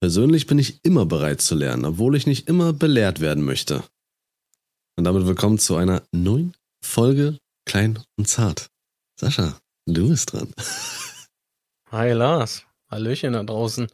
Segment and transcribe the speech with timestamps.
[0.00, 3.82] Persönlich bin ich immer bereit zu lernen, obwohl ich nicht immer belehrt werden möchte.
[4.96, 8.70] Und damit willkommen zu einer neuen Folge Klein und Zart.
[9.18, 10.52] Sascha, du bist dran.
[11.90, 13.88] Hi Lars, Hallöchen da draußen.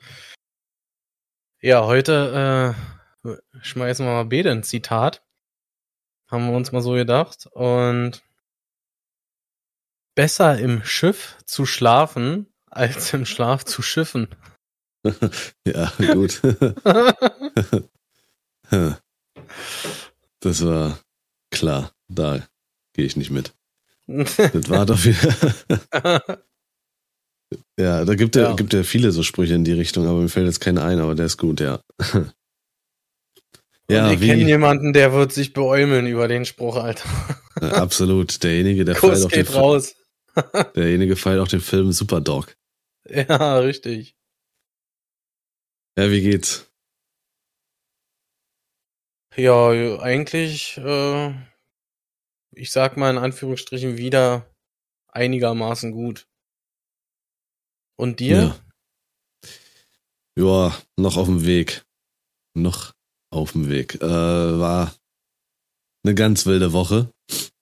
[1.62, 2.76] Ja, heute
[3.24, 5.22] äh, schmeißen wir mal beide ein Zitat.
[6.30, 7.46] Haben wir uns mal so gedacht.
[7.46, 8.22] Und
[10.14, 14.28] besser im Schiff zu schlafen, als im Schlaf zu schiffen.
[15.66, 16.40] ja, gut.
[20.40, 20.98] das war
[21.50, 21.92] klar.
[22.08, 22.46] Da
[22.92, 23.52] gehe ich nicht mit.
[24.06, 26.22] Das war doch wieder.
[27.78, 28.54] ja, da gibt ja.
[28.54, 31.14] gibt ja viele so Sprüche in die Richtung, aber mir fällt jetzt keiner ein, aber
[31.14, 31.80] der ist gut, ja.
[33.90, 37.08] ja, wir kennen jemanden, der wird sich beäumeln über den Spruch, Alter.
[37.60, 38.42] absolut.
[38.42, 39.94] Derjenige, der Kuss feiert auch den raus.
[40.76, 42.54] Derjenige feiert auch den Film Superdog.
[43.08, 44.16] Ja, richtig.
[45.96, 46.68] Ja, wie geht's?
[49.36, 49.68] Ja,
[50.00, 51.34] eigentlich, äh,
[52.52, 54.52] ich sag mal in Anführungsstrichen wieder
[55.08, 56.26] einigermaßen gut.
[57.96, 58.60] Und dir?
[60.36, 61.84] Ja, ja noch auf dem Weg.
[62.56, 62.92] Noch
[63.32, 63.96] auf dem Weg.
[63.96, 64.00] Äh,
[64.58, 64.94] war
[66.04, 67.10] eine ganz wilde Woche,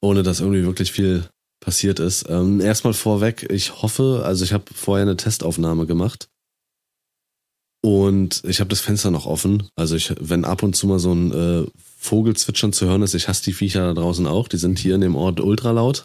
[0.01, 1.29] ohne dass irgendwie wirklich viel
[1.61, 2.29] passiert ist.
[2.31, 6.32] Ähm, erstmal vorweg, ich hoffe, also ich habe vorher eine Testaufnahme gemacht
[7.85, 9.69] und ich habe das Fenster noch offen.
[9.75, 11.67] Also ich, wenn ab und zu mal so ein äh,
[11.99, 14.47] Vogelzwitschern zu hören ist, ich hasse die Viecher da draußen auch.
[14.47, 16.05] Die sind hier in dem Ort ultra laut.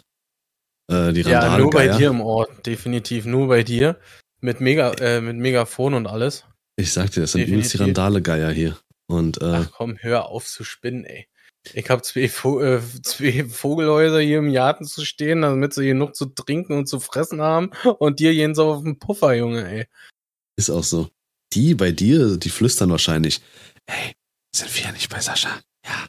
[0.90, 3.96] Äh, die ja, nur bei dir im Ort, definitiv nur bei dir.
[4.40, 6.44] Mit, Mega, äh, mit Megafon und alles.
[6.76, 8.76] Ich sag dir, das sind übelst die Randale-Geier hier.
[9.06, 11.28] Und, äh, Ach komm, hör auf zu spinnen, ey.
[11.74, 16.16] Ich habe zwei, Vo äh, zwei Vogelhäuser hier im Garten zu stehen, damit sie genug
[16.16, 17.70] zu trinken und zu fressen haben.
[17.98, 19.86] Und dir gehen so auf den Puffer, Junge, ey.
[20.56, 21.08] Ist auch so
[21.52, 23.40] die bei dir, die flüstern wahrscheinlich,
[23.86, 24.14] hey,
[24.54, 25.60] sind wir ja nicht bei Sascha?
[25.84, 26.06] Ja,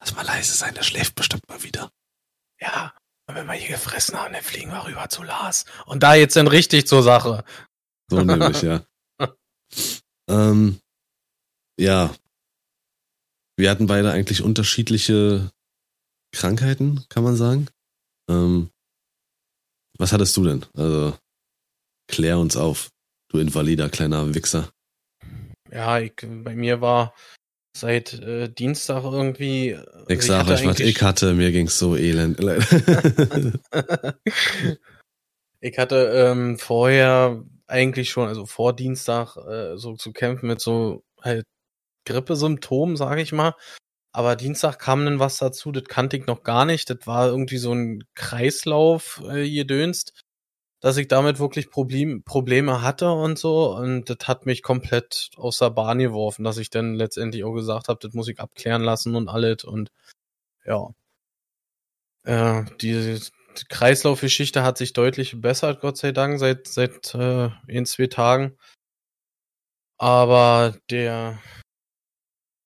[0.00, 1.90] lass mal leise sein, der schläft bestimmt mal wieder.
[2.60, 2.94] Ja,
[3.28, 5.64] und wenn wir hier gefressen haben, dann fliegen wir rüber zu Lars.
[5.86, 7.44] Und da jetzt dann richtig zur Sache.
[8.08, 8.86] So nämlich, ja.
[10.28, 10.80] ähm,
[11.78, 12.14] ja.
[13.58, 15.50] Wir hatten beide eigentlich unterschiedliche
[16.32, 17.68] Krankheiten, kann man sagen.
[18.28, 18.70] Ähm,
[19.98, 20.64] was hattest du denn?
[20.74, 21.18] Also,
[22.08, 22.90] klär uns auf,
[23.28, 24.70] du invalider kleiner Wichser
[25.72, 27.14] ja, ich, bei mir war
[27.76, 29.70] seit äh, Dienstag irgendwie.
[29.70, 32.40] Äh, ich also sag euch was, ich hatte, mir ging's so elend.
[35.60, 41.04] ich hatte ähm, vorher eigentlich schon, also vor Dienstag, äh, so zu kämpfen mit so
[41.20, 41.44] halt
[42.06, 43.54] Grippesymptomen, sage ich mal.
[44.12, 46.88] Aber Dienstag kam dann was dazu, das kannte ich noch gar nicht.
[46.88, 50.25] Das war irgendwie so ein Kreislauf äh, gedönst
[50.80, 53.74] dass ich damit wirklich Problem, Probleme hatte und so.
[53.76, 57.88] Und das hat mich komplett aus der Bahn geworfen, dass ich dann letztendlich auch gesagt
[57.88, 59.64] habe, das muss ich abklären lassen und alles.
[59.64, 59.90] Und
[60.64, 60.90] ja.
[62.24, 63.20] Äh, die,
[63.58, 68.56] die Kreislaufgeschichte hat sich deutlich gebessert, Gott sei Dank, seit, seit äh, in zwei Tagen.
[69.98, 71.38] Aber der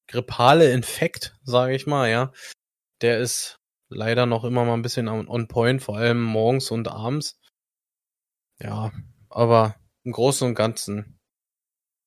[0.09, 2.33] grippale Infekt, sage ich mal, ja,
[3.03, 7.40] der ist leider noch immer mal ein bisschen on point, vor allem morgens und abends.
[8.63, 8.93] Ja,
[9.29, 11.19] aber im Großen und Ganzen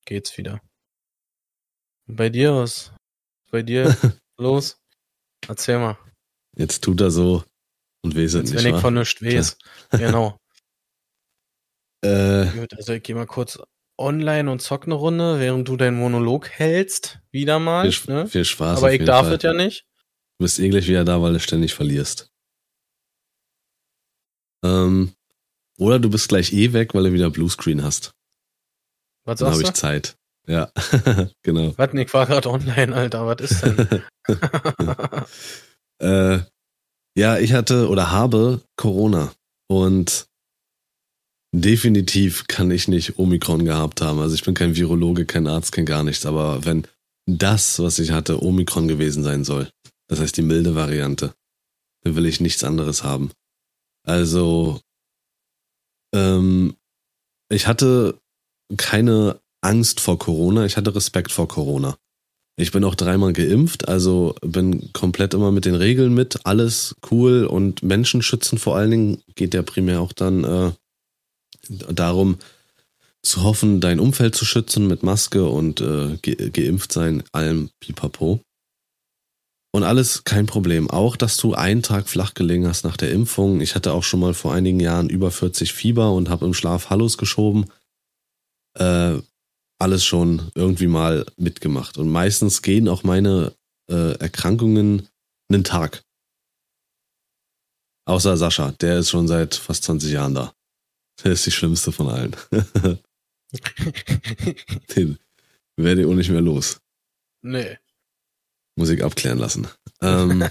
[0.06, 0.60] geht's wieder.
[2.06, 2.92] Und bei dir was?
[3.50, 3.96] Bei dir
[4.38, 4.78] los?
[5.48, 5.98] Erzähl mal.
[6.56, 7.44] Jetzt tut er so
[8.02, 8.64] und wir sind nicht.
[8.64, 9.58] Wenn ich von nichts weiß.
[9.90, 10.38] Genau.
[12.04, 13.58] äh, Gut, also ich geh mal kurz
[13.98, 17.20] online und zock eine Runde, während du deinen Monolog hältst.
[17.30, 17.90] Wieder mal.
[17.90, 18.26] Viel, ne?
[18.26, 18.78] viel Spaß.
[18.78, 19.86] Aber ich darf es ja nicht.
[20.38, 22.28] Du bist eh gleich wieder da, weil du ständig verlierst.
[24.64, 25.14] Ähm,
[25.78, 28.12] oder du bist gleich eh weg, weil du wieder Bluescreen hast.
[29.24, 30.16] Was Dann habe ich Zeit.
[30.46, 30.70] Ja,
[31.42, 31.72] genau.
[31.76, 33.26] Warte, ich war gerade online, Alter.
[33.26, 34.02] Was ist denn?
[36.00, 36.40] äh,
[37.16, 39.32] ja, ich hatte oder habe Corona.
[39.68, 40.26] Und
[41.54, 44.18] definitiv kann ich nicht Omikron gehabt haben.
[44.18, 46.26] Also ich bin kein Virologe, kein Arzt, kein gar nichts.
[46.26, 46.86] Aber wenn
[47.26, 49.70] das, was ich hatte, Omikron gewesen sein soll,
[50.08, 51.34] das heißt die milde Variante,
[52.02, 53.30] dann will ich nichts anderes haben.
[54.06, 54.80] Also
[56.14, 56.76] ähm,
[57.50, 58.18] ich hatte
[58.76, 61.96] keine Angst vor Corona, ich hatte Respekt vor Corona.
[62.56, 67.46] Ich bin auch dreimal geimpft, also bin komplett immer mit den Regeln mit, alles cool
[67.46, 70.72] und Menschen schützen vor allen Dingen geht ja primär auch dann äh,
[71.68, 72.38] darum
[73.22, 78.40] zu hoffen, dein Umfeld zu schützen mit Maske und äh, ge geimpft sein, allem pipapo.
[79.74, 80.88] Und alles kein Problem.
[80.88, 83.60] Auch, dass du einen Tag flach gelegen hast nach der Impfung.
[83.60, 86.90] Ich hatte auch schon mal vor einigen Jahren über 40 Fieber und habe im Schlaf
[86.90, 87.64] Hallos geschoben.
[88.78, 89.18] Äh,
[89.80, 91.98] alles schon irgendwie mal mitgemacht.
[91.98, 93.52] Und meistens gehen auch meine
[93.90, 95.08] äh, Erkrankungen
[95.48, 96.04] einen Tag.
[98.06, 100.54] Außer Sascha, der ist schon seit fast 20 Jahren da.
[101.24, 102.36] Der ist die schlimmste von allen.
[104.94, 105.18] Den
[105.76, 106.78] werde ich auch nicht mehr los.
[107.42, 107.76] Nee.
[108.76, 109.68] Muss ich abklären lassen.
[110.00, 110.48] Ähm,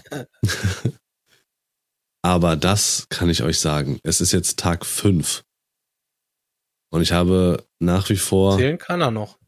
[2.21, 3.99] aber das kann ich euch sagen.
[4.03, 5.43] Es ist jetzt Tag 5.
[6.91, 8.57] Und ich habe nach wie vor.
[8.57, 9.39] Zählen kann er noch.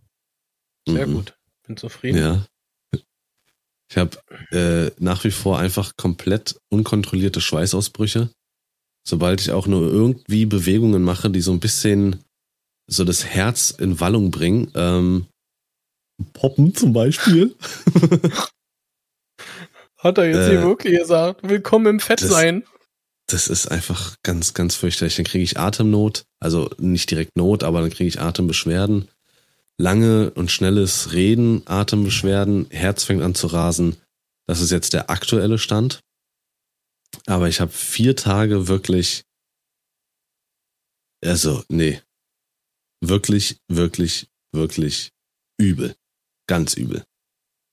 [0.88, 1.14] Sehr mhm.
[1.14, 1.38] gut.
[1.66, 2.18] Bin zufrieden.
[2.18, 2.46] Ja.
[3.90, 4.18] Ich habe
[4.52, 8.32] äh, nach wie vor einfach komplett unkontrollierte Schweißausbrüche.
[9.08, 12.24] Sobald ich auch nur irgendwie Bewegungen mache, die so ein bisschen
[12.88, 14.72] so das Herz in Wallung bringen.
[14.76, 15.28] Ähm,
[16.34, 17.56] Poppen zum Beispiel.
[20.06, 21.42] Hat er jetzt äh, hier wirklich gesagt.
[21.42, 22.64] Willkommen im Fett das, sein.
[23.26, 25.16] Das ist einfach ganz, ganz fürchterlich.
[25.16, 26.26] Dann kriege ich Atemnot.
[26.40, 29.08] Also nicht direkt Not, aber dann kriege ich Atembeschwerden.
[29.80, 33.98] Lange und schnelles Reden, Atembeschwerden, Herz fängt an zu rasen.
[34.48, 36.02] Das ist jetzt der aktuelle Stand.
[37.26, 39.24] Aber ich habe vier Tage wirklich.
[41.24, 42.00] Also, nee.
[43.02, 45.10] Wirklich, wirklich, wirklich
[45.60, 45.96] übel.
[46.48, 47.04] Ganz übel.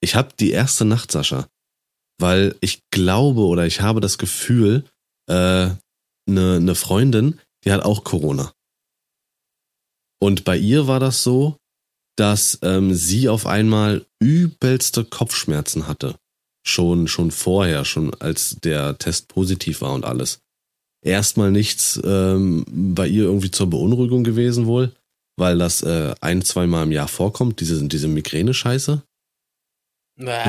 [0.01, 1.47] Ich habe die erste Nacht, Sascha,
[2.19, 4.85] weil ich glaube oder ich habe das Gefühl,
[5.29, 5.79] eine
[6.29, 8.53] äh, ne, ne Freundin, die hat auch Corona.
[10.21, 11.57] Und bei ihr war das so,
[12.17, 16.17] dass ähm, sie auf einmal übelste Kopfschmerzen hatte.
[16.65, 20.41] Schon, schon vorher, schon als der Test positiv war und alles.
[21.05, 24.95] Erstmal nichts ähm, bei ihr irgendwie zur Beunruhigung gewesen wohl,
[25.37, 29.03] weil das äh, ein, zwei Mal im Jahr vorkommt, diese, diese Migräne-Scheiße.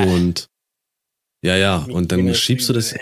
[0.06, 0.48] Und
[1.44, 2.94] ja, ja, und dann schiebst du das,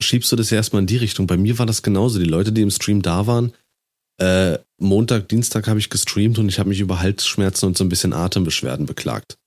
[0.00, 1.26] schiebst du das erstmal in die Richtung.
[1.26, 2.18] Bei mir war das genauso.
[2.20, 3.52] Die Leute, die im Stream da waren,
[4.18, 7.88] äh, Montag, Dienstag habe ich gestreamt und ich habe mich über Halsschmerzen und so ein
[7.88, 9.38] bisschen Atembeschwerden beklagt.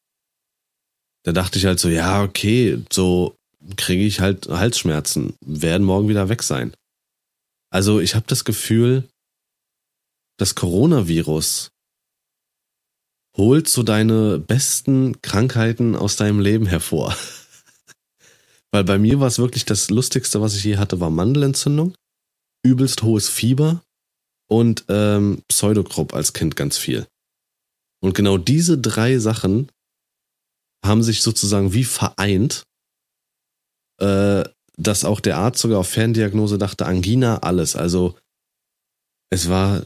[1.23, 3.35] Da dachte ich halt so, ja, okay, so
[3.77, 6.73] kriege ich halt Halsschmerzen, werden morgen wieder weg sein.
[7.69, 9.07] Also ich habe das Gefühl,
[10.37, 11.71] das Coronavirus
[13.37, 17.15] holt so deine besten Krankheiten aus deinem Leben hervor.
[18.71, 21.95] Weil bei mir war es wirklich das Lustigste, was ich je hatte, war Mandelentzündung,
[22.63, 23.81] übelst hohes Fieber
[24.49, 27.07] und ähm, Pseudokrupp als Kind ganz viel.
[28.01, 29.71] Und genau diese drei Sachen
[30.85, 32.63] haben sich sozusagen wie vereint,
[33.99, 34.43] äh,
[34.77, 37.75] dass auch der Arzt sogar auf Ferndiagnose dachte, Angina, alles.
[37.75, 38.17] Also
[39.31, 39.85] es war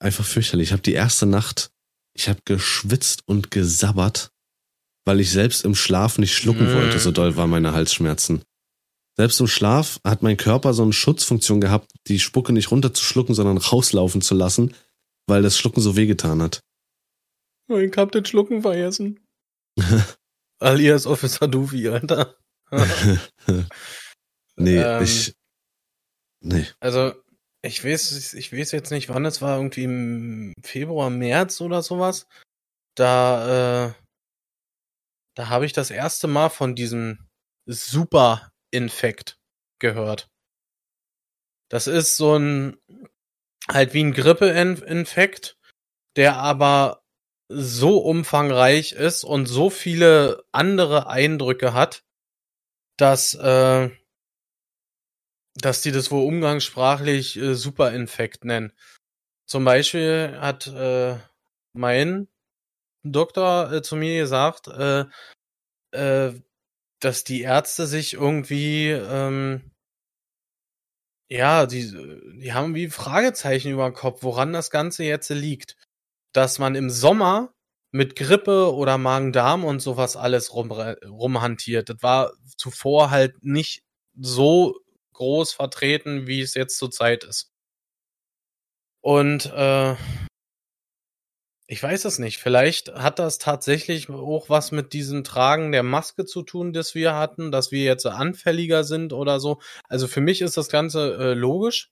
[0.00, 0.68] einfach fürchterlich.
[0.68, 1.70] Ich habe die erste Nacht,
[2.16, 4.30] ich habe geschwitzt und gesabbert
[5.04, 6.74] weil ich selbst im Schlaf nicht schlucken mm.
[6.74, 8.42] wollte, so doll waren meine Halsschmerzen.
[9.16, 13.58] Selbst im Schlaf hat mein Körper so eine Schutzfunktion gehabt, die Spucke nicht runterzuschlucken, sondern
[13.58, 14.74] rauslaufen zu lassen,
[15.26, 16.60] weil das Schlucken so wehgetan hat.
[17.68, 19.20] Oh, ich hab den Schlucken vergessen.
[20.58, 22.36] Alias Officer Duvi, Alter.
[24.56, 25.34] nee, ähm, ich.
[26.40, 26.66] Nee.
[26.80, 27.12] Also,
[27.62, 32.26] ich weiß, ich weiß jetzt nicht, wann es war, irgendwie im Februar, März oder sowas.
[32.94, 33.92] Da, äh,
[35.34, 37.28] da habe ich das erste Mal von diesem
[37.66, 39.38] Super-Infekt
[39.80, 40.30] gehört.
[41.70, 42.76] Das ist so ein,
[43.68, 45.58] halt wie ein Grippeinfekt,
[46.16, 47.02] der aber
[47.48, 52.04] so umfangreich ist und so viele andere Eindrücke hat,
[52.96, 53.90] dass, äh,
[55.56, 58.72] dass die das wohl umgangssprachlich äh, Superinfekt nennen.
[59.46, 61.18] Zum Beispiel hat äh,
[61.74, 62.28] mein
[63.12, 65.04] Doktor äh, zu mir gesagt, äh,
[65.92, 66.32] äh,
[67.00, 69.72] dass die Ärzte sich irgendwie, ähm,
[71.28, 71.90] ja, die,
[72.40, 75.76] die haben wie Fragezeichen über den Kopf, woran das Ganze jetzt liegt.
[76.32, 77.54] Dass man im Sommer
[77.92, 81.88] mit Grippe oder Magen-Darm und sowas alles rum, rumhantiert.
[81.90, 83.84] Das war zuvor halt nicht
[84.18, 84.74] so
[85.12, 87.52] groß vertreten, wie es jetzt zurzeit ist.
[89.00, 89.94] Und äh,
[91.66, 92.38] ich weiß es nicht.
[92.38, 97.14] Vielleicht hat das tatsächlich auch was mit diesem Tragen der Maske zu tun, das wir
[97.14, 99.60] hatten, dass wir jetzt anfälliger sind oder so.
[99.88, 101.90] Also für mich ist das Ganze äh, logisch.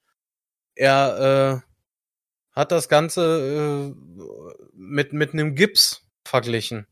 [0.75, 1.73] Er äh,
[2.55, 4.23] hat das Ganze äh,
[4.75, 6.87] mit, mit einem Gips verglichen.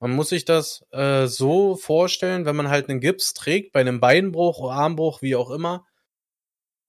[0.00, 4.00] Man muss sich das äh, so vorstellen, wenn man halt einen Gips trägt, bei einem
[4.00, 5.86] Beinbruch, Armbruch, wie auch immer,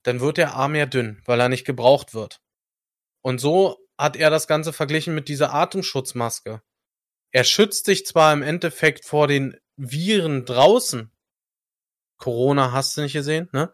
[0.04, 2.42] dann wird der Arm ja dünn, weil er nicht gebraucht wird.
[3.22, 6.62] Und so hat er das Ganze verglichen mit dieser Atemschutzmaske.
[7.32, 11.12] Er schützt sich zwar im Endeffekt vor den Viren draußen.
[12.18, 13.74] Corona hast du nicht gesehen, ne?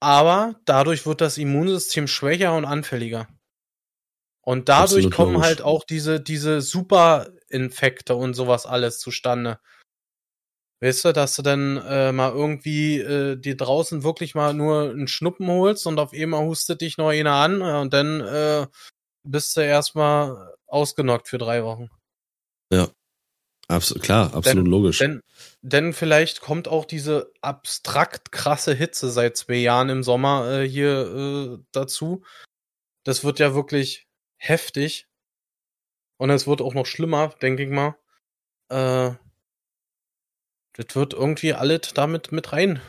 [0.00, 3.28] Aber dadurch wird das Immunsystem schwächer und anfälliger.
[4.42, 5.46] Und dadurch Absolut kommen logisch.
[5.48, 9.58] halt auch diese, diese Superinfekte und sowas alles zustande.
[10.80, 15.08] Weißt du, dass du dann äh, mal irgendwie äh, dir draußen wirklich mal nur einen
[15.08, 18.66] Schnuppen holst und auf einmal hustet dich noch einer an äh, und dann äh,
[19.26, 21.90] bist du erstmal ausgenockt für drei Wochen.
[23.68, 24.98] Abs klar, absolut logisch.
[24.98, 25.22] Denn,
[25.60, 31.58] denn vielleicht kommt auch diese abstrakt krasse Hitze seit zwei Jahren im Sommer äh, hier
[31.58, 32.24] äh, dazu.
[33.04, 34.06] Das wird ja wirklich
[34.36, 35.08] heftig.
[36.18, 37.96] Und es wird auch noch schlimmer, denke ich mal.
[38.68, 39.16] Äh,
[40.74, 42.80] das wird irgendwie alles damit mit rein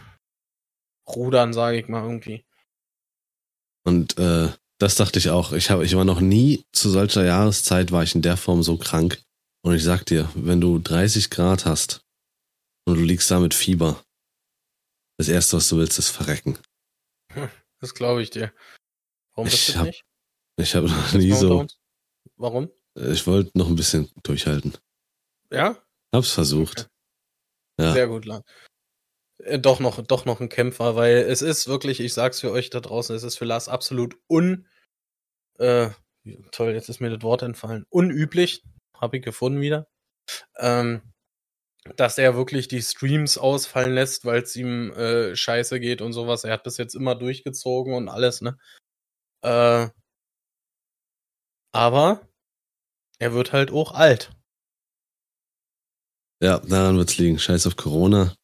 [1.07, 2.45] rudern, sage ich mal irgendwie.
[3.83, 5.51] Und äh, das dachte ich auch.
[5.53, 8.77] Ich, hab, ich war noch nie zu solcher Jahreszeit, war ich in der Form so
[8.77, 9.21] krank.
[9.63, 12.01] Und ich sag dir, wenn du 30 Grad hast
[12.85, 14.03] und du liegst da mit Fieber,
[15.17, 16.57] das Erste, was du willst, ist verrecken.
[17.79, 18.53] Das glaube ich dir.
[19.35, 20.03] Warum Ich du hab- nicht?
[20.59, 21.67] Ich habe noch nie so.
[22.35, 22.71] Warum?
[22.95, 24.73] Ich wollte noch ein bisschen durchhalten.
[25.51, 25.77] Ja?
[26.13, 26.89] Hab's versucht.
[27.79, 27.93] Ja.
[27.93, 28.41] Sehr gut, Lan.
[29.47, 32.69] Äh, Doch noch, doch noch ein Kämpfer, weil es ist wirklich, ich sag's für euch
[32.69, 34.67] da draußen, es ist für Lars absolut un,
[35.59, 35.89] äh,
[36.51, 38.63] toll, jetzt ist mir das Wort entfallen, unüblich,
[38.99, 39.87] habe ich gefunden wieder,
[40.57, 41.01] ähm,
[41.97, 46.43] dass er wirklich die Streams ausfallen lässt, weil es ihm äh, scheiße geht und sowas.
[46.43, 48.57] Er hat bis jetzt immer durchgezogen und alles, ne?
[49.43, 49.89] Äh,
[51.73, 52.27] aber
[53.19, 54.31] er wird halt auch alt.
[56.41, 57.39] Ja, daran wird's liegen.
[57.39, 58.35] Scheiß auf Corona.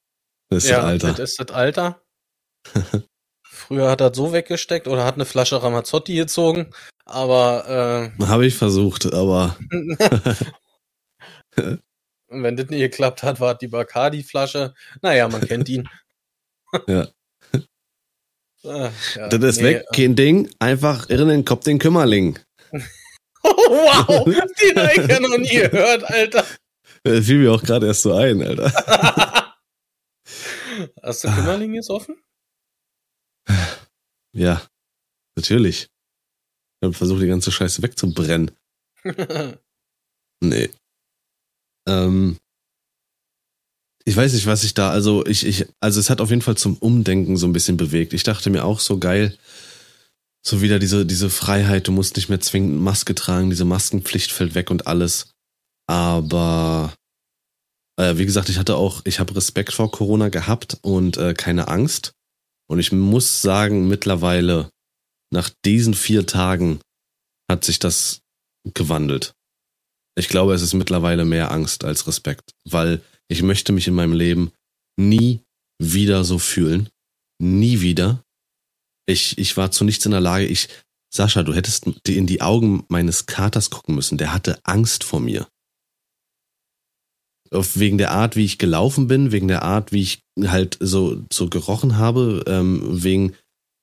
[0.54, 1.08] Das ist ja, das Alter.
[1.14, 2.02] das ist das Alter.
[3.44, 6.74] Früher hat er so weggesteckt oder hat eine Flasche Ramazzotti gezogen,
[7.06, 9.96] aber Habe ich versucht, aber äh,
[12.30, 14.74] wenn das nicht geklappt hat, war die Bacardi-Flasche.
[15.02, 15.88] Naja, man kennt ihn.
[16.88, 17.08] Ja.
[18.64, 20.50] Äh, ja, das ist nee, weg, kein Ding.
[20.60, 22.40] Einfach irren in den Kopf den Kümmerling.
[22.72, 22.80] äh,
[23.44, 26.46] wow, den habe ich ja noch nie gehört, Alter.
[27.04, 29.43] Das fiel mir auch gerade erst so ein, Alter.
[31.02, 32.16] Hast du Kümmerling jetzt offen?
[34.36, 34.68] Ja,
[35.36, 35.90] natürlich.
[36.82, 38.50] Ich habe versucht, die ganze Scheiße wegzubrennen.
[40.44, 40.70] Nee.
[41.88, 42.38] Ähm,
[44.06, 46.58] ich weiß nicht, was ich da, also ich, ich, also es hat auf jeden Fall
[46.58, 48.14] zum Umdenken so ein bisschen bewegt.
[48.14, 49.38] Ich dachte mir auch so geil,
[50.46, 54.56] so wieder diese, diese Freiheit, du musst nicht mehr zwingend Maske tragen, diese Maskenpflicht fällt
[54.56, 55.32] weg und alles.
[55.88, 56.94] Aber
[57.98, 61.68] äh, wie gesagt, ich hatte auch, ich habe Respekt vor Corona gehabt und äh, keine
[61.68, 62.14] Angst.
[62.68, 64.70] Und ich muss sagen, mittlerweile,
[65.32, 66.80] nach diesen vier Tagen,
[67.50, 68.22] hat sich das
[68.74, 69.34] gewandelt.
[70.16, 74.14] Ich glaube, es ist mittlerweile mehr Angst als Respekt, weil ich möchte mich in meinem
[74.14, 74.52] Leben
[74.98, 75.42] nie
[75.80, 76.90] wieder so fühlen.
[77.40, 78.24] Nie wieder.
[79.06, 80.46] Ich, ich war zu nichts in der Lage.
[80.46, 80.70] Ich,
[81.14, 84.18] Sascha, du hättest in die Augen meines Katers gucken müssen.
[84.18, 85.48] Der hatte Angst vor mir.
[87.54, 91.50] Wegen der Art, wie ich gelaufen bin, wegen der Art, wie ich halt so, so
[91.50, 93.34] gerochen habe, ähm, wegen,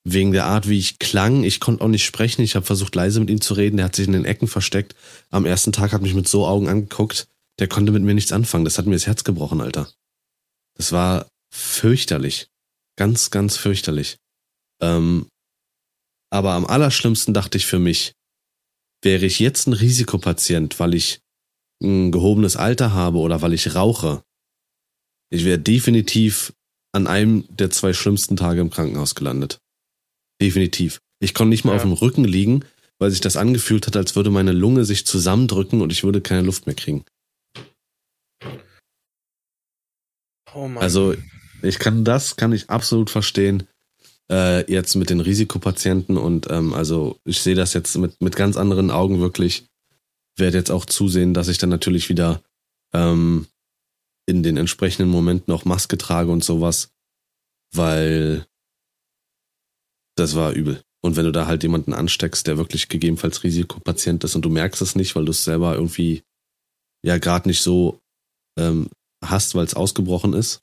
[0.05, 1.45] wegen der Art, wie ich klang.
[1.45, 2.43] Ich konnte auch nicht sprechen.
[2.43, 3.77] Ich habe versucht, leise mit ihm zu reden.
[3.77, 4.95] Der hat sich in den Ecken versteckt.
[5.31, 7.29] Am ersten Tag hat mich mit so Augen angeguckt.
[7.59, 8.65] Der konnte mit mir nichts anfangen.
[8.65, 9.89] Das hat mir das Herz gebrochen, Alter.
[10.77, 12.49] Das war fürchterlich.
[12.97, 14.17] Ganz, ganz fürchterlich.
[14.83, 15.27] Ähm,
[16.31, 18.15] aber am allerschlimmsten dachte ich für mich,
[19.03, 21.21] wäre ich jetzt ein Risikopatient, weil ich
[21.83, 24.23] ein gehobenes Alter habe oder weil ich rauche,
[25.31, 26.53] ich wäre definitiv
[26.93, 29.59] an einem der zwei schlimmsten Tage im Krankenhaus gelandet.
[30.43, 31.01] Definitiv.
[31.23, 31.77] Ich konnte nicht mal Ja.
[31.77, 32.65] auf dem Rücken liegen,
[32.99, 36.43] weil sich das angefühlt hat, als würde meine Lunge sich zusammendrücken und ich würde keine
[36.43, 37.05] Luft mehr kriegen.
[40.55, 40.83] Oh Mann.
[40.83, 41.15] Also
[41.63, 43.67] ich kann das, kann ich absolut verstehen.
[44.31, 48.57] Äh, jetzt mit den Risikopatienten und ähm, also ich sehe das jetzt mit, mit ganz
[48.57, 49.67] anderen Augen wirklich.
[50.41, 52.43] Werde jetzt auch zusehen, dass ich dann natürlich wieder
[52.93, 53.47] ähm,
[54.27, 56.93] in den entsprechenden Momenten auch Maske trage und sowas,
[57.73, 58.47] weil
[60.17, 60.83] das war übel.
[61.03, 64.83] Und wenn du da halt jemanden ansteckst, der wirklich gegebenenfalls Risikopatient ist und du merkst
[64.83, 66.23] es nicht, weil du es selber irgendwie
[67.03, 68.01] ja gerade nicht so
[68.59, 68.91] ähm,
[69.25, 70.63] hast, weil es ausgebrochen ist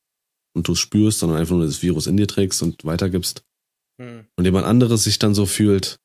[0.56, 3.44] und du es spürst, sondern einfach nur das Virus in dir trägst und weitergibst
[4.00, 4.28] Hm.
[4.36, 6.00] und jemand anderes sich dann so fühlt,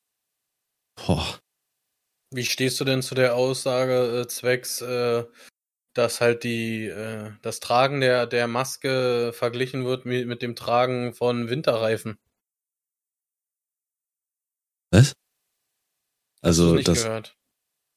[0.96, 1.41] boah,
[2.34, 5.24] Wie stehst du denn zu der Aussage äh, zwecks, äh,
[5.94, 11.12] dass halt die äh, das Tragen der der Maske verglichen wird mit, mit dem Tragen
[11.12, 12.18] von Winterreifen?
[14.92, 15.14] was?
[16.40, 17.36] Also du nicht das, gehört?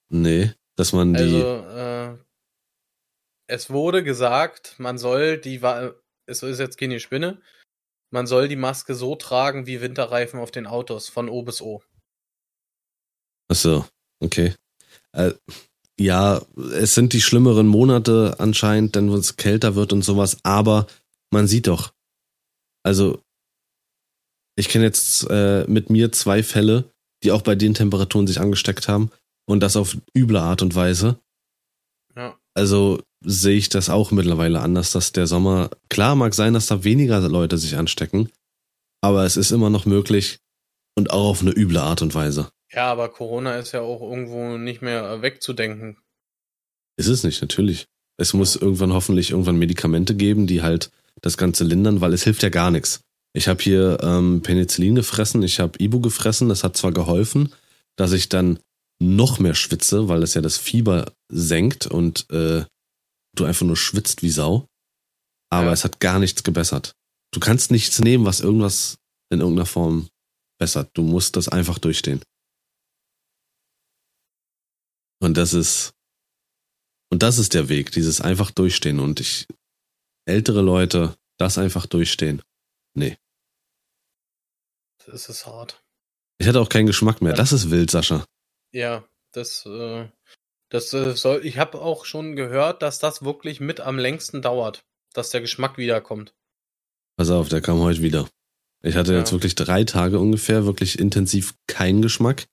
[0.10, 2.18] nee, dass man die, Also äh,
[3.48, 5.62] es wurde gesagt, man soll die
[6.28, 7.42] es ist jetzt keine Spinne,
[8.12, 11.82] man soll die Maske so tragen wie Winterreifen auf den Autos von O bis O.
[13.50, 13.86] achso,
[14.26, 14.54] Okay.
[15.14, 15.34] Äh,
[16.00, 16.42] ja,
[16.74, 20.88] es sind die schlimmeren Monate anscheinend, denn wenn es kälter wird und sowas, aber
[21.32, 21.94] man sieht doch.
[22.84, 23.22] Also,
[24.58, 26.92] ich kenne jetzt äh, mit mir zwei Fälle,
[27.24, 29.10] die auch bei den Temperaturen sich angesteckt haben
[29.46, 31.20] und das auf üble Art und Weise.
[32.16, 32.38] Ja.
[32.54, 36.84] Also sehe ich das auch mittlerweile anders, dass der Sommer, klar mag sein, dass da
[36.84, 38.30] weniger Leute sich anstecken,
[39.02, 40.40] aber es ist immer noch möglich
[40.96, 42.50] und auch auf eine üble Art und Weise.
[42.76, 45.98] Ja, aber Corona ist ja auch irgendwo nicht mehr wegzudenken.
[46.98, 47.86] Ist es nicht, natürlich.
[48.18, 50.92] Es muss irgendwann hoffentlich irgendwann Medikamente geben, die halt
[51.22, 53.02] das Ganze lindern, weil es hilft ja gar nichts.
[53.34, 57.54] Ich habe hier ähm, Penicillin gefressen, ich habe Ibu gefressen, das hat zwar geholfen,
[57.98, 58.60] dass ich dann
[59.02, 62.64] noch mehr schwitze, weil es ja das Fieber senkt und äh,
[63.36, 64.68] du einfach nur schwitzt wie Sau.
[65.50, 65.74] Aber Ja.
[65.74, 66.94] es hat gar nichts gebessert.
[67.34, 68.98] Du kannst nichts nehmen, was irgendwas
[69.30, 70.08] in irgendeiner Form
[70.58, 70.90] bessert.
[70.94, 72.22] Du musst das einfach durchstehen.
[75.26, 75.96] Und das ist,
[77.12, 79.00] und das ist der Weg, dieses einfach durchstehen.
[79.00, 79.48] Und ich,
[80.26, 82.44] ältere Leute, das einfach durchstehen.
[82.94, 83.18] Nee.
[85.08, 85.84] Das ist hart.
[86.38, 87.34] Ich hatte auch keinen Geschmack mehr.
[87.34, 88.24] Das ist wild, Sascha.
[88.72, 90.08] Ja, das, äh,
[90.70, 91.44] das äh, soll.
[91.44, 95.80] Ich habe auch schon gehört, dass das wirklich mit am längsten dauert, dass der Geschmack
[95.80, 96.36] wiederkommt.
[97.18, 98.30] Pass auf, der kam heute wieder.
[98.84, 99.20] Ich hatte Ja.
[99.20, 102.46] jetzt wirklich drei Tage ungefähr, wirklich intensiv keinen Geschmack.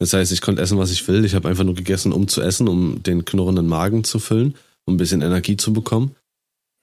[0.00, 1.24] Das heißt, ich konnte essen, was ich will.
[1.24, 4.94] Ich habe einfach nur gegessen, um zu essen, um den knurrenden Magen zu füllen, um
[4.94, 6.16] ein bisschen Energie zu bekommen.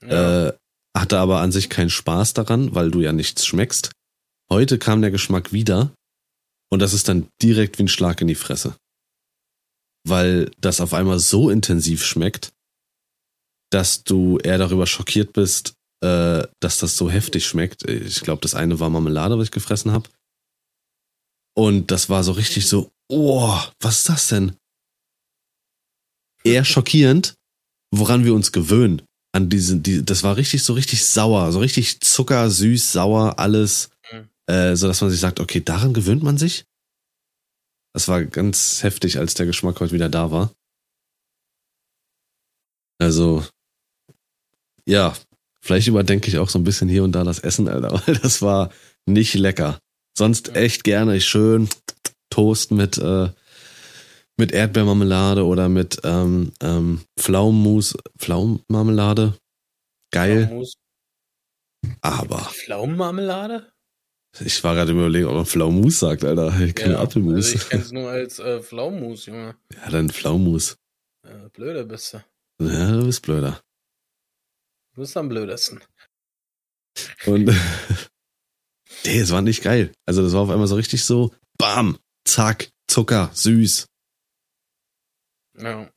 [0.02, 0.52] Ja, Äh,
[0.96, 3.90] hatte aber an sich keinen Spaß daran, weil du ja nichts schmeckst.
[4.50, 5.92] Heute kam der Geschmack wieder
[6.70, 8.74] und das ist dann direkt wie ein Schlag in die Fresse.
[10.06, 12.52] Weil das auf einmal so intensiv schmeckt,
[13.70, 17.88] dass du eher darüber schockiert bist, äh, dass das so heftig schmeckt.
[17.88, 20.08] Ich glaube, das eine war Marmelade, was ich gefressen habe.
[21.58, 24.56] Und das war so richtig so, oh, was ist das denn?
[26.44, 27.34] Eher schockierend,
[27.92, 29.02] woran wir uns gewöhnen.
[29.34, 33.90] An diesen, die, das war richtig so richtig sauer, so richtig Zucker, süß, sauer, alles,
[34.12, 34.28] Mhm.
[34.46, 36.64] äh, so dass man sich sagt, okay, daran gewöhnt man sich.
[37.92, 40.52] Das war ganz heftig, als der Geschmack heute wieder da war.
[43.00, 43.44] Also,
[44.86, 45.12] ja,
[45.60, 48.42] vielleicht überdenke ich auch so ein bisschen hier und da das Essen, Alter, weil das
[48.42, 48.72] war
[49.06, 49.80] nicht lecker.
[50.18, 51.68] Sonst echt gerne schön
[52.28, 53.28] Toast mit, äh,
[54.36, 59.38] mit Erdbeermarmelade oder mit ähm, ähm, Pflaumenmus, Pflaumenmarmelade.
[60.12, 60.74] Geil, Pflaumenmus.
[62.00, 63.70] aber Pflaumenmarmelade?
[64.40, 66.58] ich war gerade überlegen, ob man Pflaumenmus sagt, Alter.
[66.62, 67.36] Ich kenne Ja, Apfelmus.
[67.36, 69.54] Also ich kenn's nur als äh, Pflaumenmus, Junge.
[69.72, 70.78] ja, dann Pflaumenmus.
[71.24, 72.24] Äh, blöde bist du.
[72.64, 73.62] Ja, du bist blöder.
[74.96, 75.80] Du bist am blödesten.
[77.26, 77.54] Und
[79.04, 79.92] nee, es war nicht geil.
[80.06, 83.86] Also das war auf einmal so richtig so, bam, zack, Zucker, süß.
[85.58, 85.90] Ja.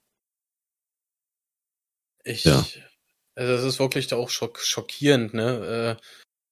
[2.24, 2.44] Ich.
[2.44, 2.66] Ja.
[3.36, 5.98] Also es ist wirklich auch schock schockierend, ne?
[6.00, 6.02] Äh,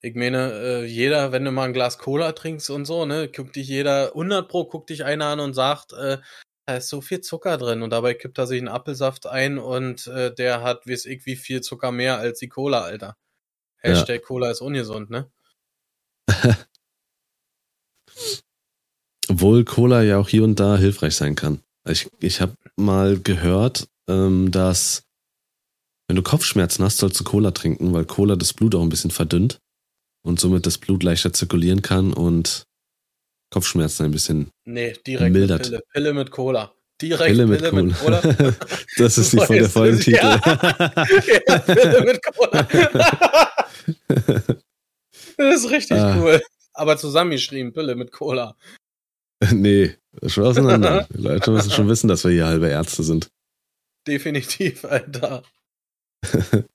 [0.01, 3.55] ich meine, äh, jeder, wenn du mal ein Glas Cola trinkst und so, ne, guckt
[3.57, 6.19] dich jeder, 100 pro guckt dich einer an und sagt, äh,
[6.65, 10.07] da ist so viel Zucker drin und dabei kippt er sich einen Apfelsaft ein und
[10.07, 13.17] äh, der hat, weiß ich, wie viel Zucker mehr als die Cola, Alter.
[13.83, 13.89] Ja.
[13.91, 15.29] Hashtag Cola ist ungesund, ne?
[19.29, 21.61] Obwohl Cola ja auch hier und da hilfreich sein kann.
[21.87, 25.03] Ich, ich habe mal gehört, ähm, dass
[26.07, 29.11] wenn du Kopfschmerzen hast, sollst du Cola trinken, weil Cola das Blut auch ein bisschen
[29.11, 29.59] verdünnt
[30.25, 32.63] und somit das Blut leichter zirkulieren kann und
[33.51, 34.49] Kopfschmerzen ein bisschen.
[34.65, 35.59] Nee, direkt Mildert.
[35.61, 35.83] mit Pille.
[35.93, 36.73] Pille mit Cola.
[37.01, 37.61] Direkt Pille mit
[37.99, 38.21] Cola.
[38.97, 40.15] das ist die, der jetzt- Folgentitel.
[40.15, 42.67] ja, Pille mit Cola.
[45.39, 46.17] Das ist richtig Ah.
[46.19, 46.41] cool.
[46.73, 48.55] Aber zusammengeschrieben, Pille mit Cola.
[49.51, 49.95] nee,
[50.27, 51.07] schon auseinander.
[51.13, 53.29] Die Leute müssen schon wissen, dass wir hier halbe Ärzte sind.
[54.07, 55.43] Definitiv, Alter.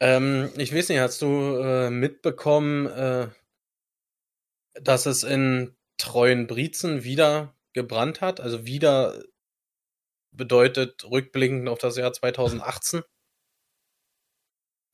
[0.00, 3.28] ähm, ich weiß nicht, hast du äh, mitbekommen, äh,
[4.74, 8.40] dass es in Treuen Brietzen wieder gebrannt hat?
[8.40, 9.22] Also wieder
[10.34, 13.02] bedeutet rückblickend auf das Jahr 2018.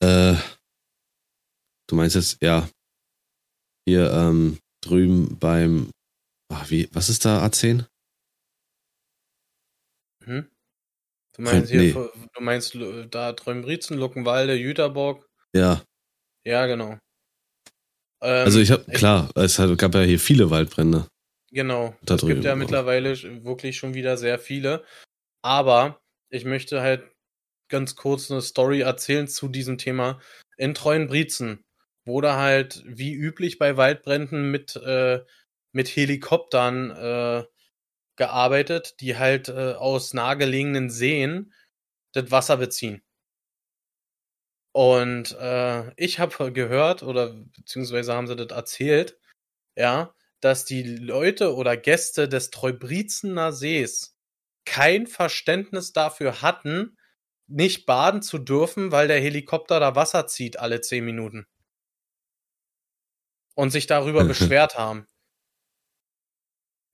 [0.01, 0.35] Äh,
[1.89, 2.69] du meinst jetzt, ja,
[3.87, 5.89] hier ähm, drüben beim,
[6.51, 7.85] ach, wie, was ist da A10?
[10.25, 10.49] Hm?
[11.35, 11.79] Du meinst Nee.
[11.85, 15.25] hier, vor- du meinst äh, da Treuenbrietzen, Luckenwalde, Jüterborg?
[15.55, 15.83] Ja,
[16.45, 16.91] Ja, genau.
[18.21, 21.07] Ähm, also ich habe, klar, es gab ja hier viele Waldbrände.
[21.51, 21.95] Genau.
[22.03, 22.57] Da es gibt ja auch.
[22.57, 23.11] mittlerweile
[23.43, 24.85] wirklich schon wieder sehr viele.
[25.41, 25.99] Aber
[26.29, 27.09] ich möchte halt
[27.71, 30.19] ganz kurz eine Story erzählen zu diesem Thema.
[30.57, 31.63] In Treuenbrietzen
[32.09, 35.21] wurde halt wie üblich bei Waldbränden mit, äh,
[35.71, 37.45] mit Helikoptern äh,
[38.17, 41.53] gearbeitet, die halt äh, aus nahegelegenen Seen
[42.11, 43.01] das Wasser beziehen.
[44.73, 49.17] Und äh, ich habe gehört, oder beziehungsweise haben sie das erzählt,
[49.75, 54.15] ja, dass die Leute oder Gäste des Treubrizener Sees
[54.65, 56.97] kein Verständnis dafür hatten,
[57.47, 61.47] nicht baden zu dürfen, weil der Helikopter da Wasser zieht alle zehn Minuten.
[63.59, 65.05] Und sich darüber beschwert haben.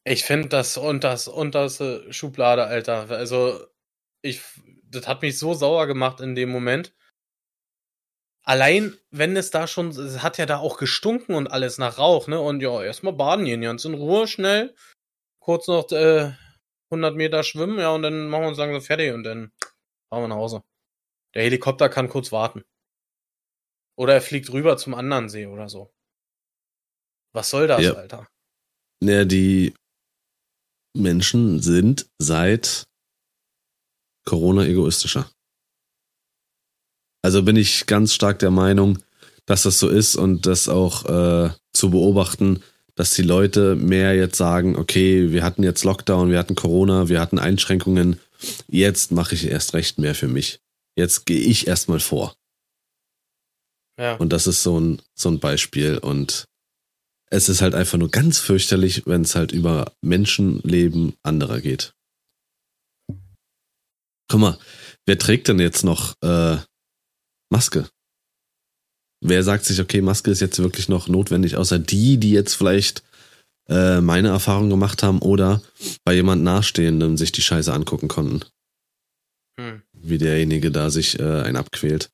[0.03, 3.07] Ich finde das unters, unterste Schublade, Alter.
[3.11, 3.63] Also,
[4.23, 4.41] ich,
[4.89, 6.91] das hat mich so sauer gemacht in dem Moment.
[8.43, 12.27] Allein, wenn es da schon, es hat ja da auch gestunken und alles nach Rauch,
[12.27, 12.39] ne?
[12.39, 14.75] Und ja, erstmal baden gehen, ganz in Ruhe, schnell.
[15.39, 16.31] Kurz noch äh,
[16.89, 19.51] 100 Meter schwimmen, ja, und dann machen wir uns langsam fertig und dann
[20.09, 20.63] fahren wir nach Hause.
[21.35, 22.63] Der Helikopter kann kurz warten.
[23.95, 25.94] Oder er fliegt rüber zum anderen See oder so.
[27.35, 27.93] Was soll das, ja.
[27.93, 28.27] Alter?
[29.03, 29.73] Ja, die
[30.95, 32.85] Menschen sind seit
[34.25, 35.29] Corona egoistischer.
[37.21, 38.99] Also bin ich ganz stark der Meinung,
[39.45, 42.63] dass das so ist und das auch äh, zu beobachten,
[42.95, 47.19] dass die Leute mehr jetzt sagen, okay, wir hatten jetzt Lockdown, wir hatten Corona, wir
[47.19, 48.21] hatten Einschränkungen,
[48.67, 50.61] jetzt mache ich erst recht mehr für mich.
[50.95, 52.33] Jetzt gehe ich erstmal vor.
[53.99, 54.15] Ja.
[54.15, 55.97] Und das ist so ein, so ein Beispiel.
[55.97, 56.45] Und
[57.35, 61.93] es ist halt einfach nur ganz fürchterlich, wenn es halt über Menschenleben anderer geht.
[64.29, 64.57] Guck mal,
[65.05, 66.57] wer trägt denn jetzt noch äh,
[67.51, 67.89] Maske?
[69.21, 73.03] Wer sagt sich, okay, Maske ist jetzt wirklich noch notwendig, außer die, die jetzt vielleicht
[73.67, 75.61] äh, meine Erfahrung gemacht haben oder
[76.05, 78.45] bei jemand Nahestehendem sich die Scheiße angucken konnten.
[79.59, 79.81] Hm.
[79.93, 82.11] Wie derjenige da sich äh, einen abquält.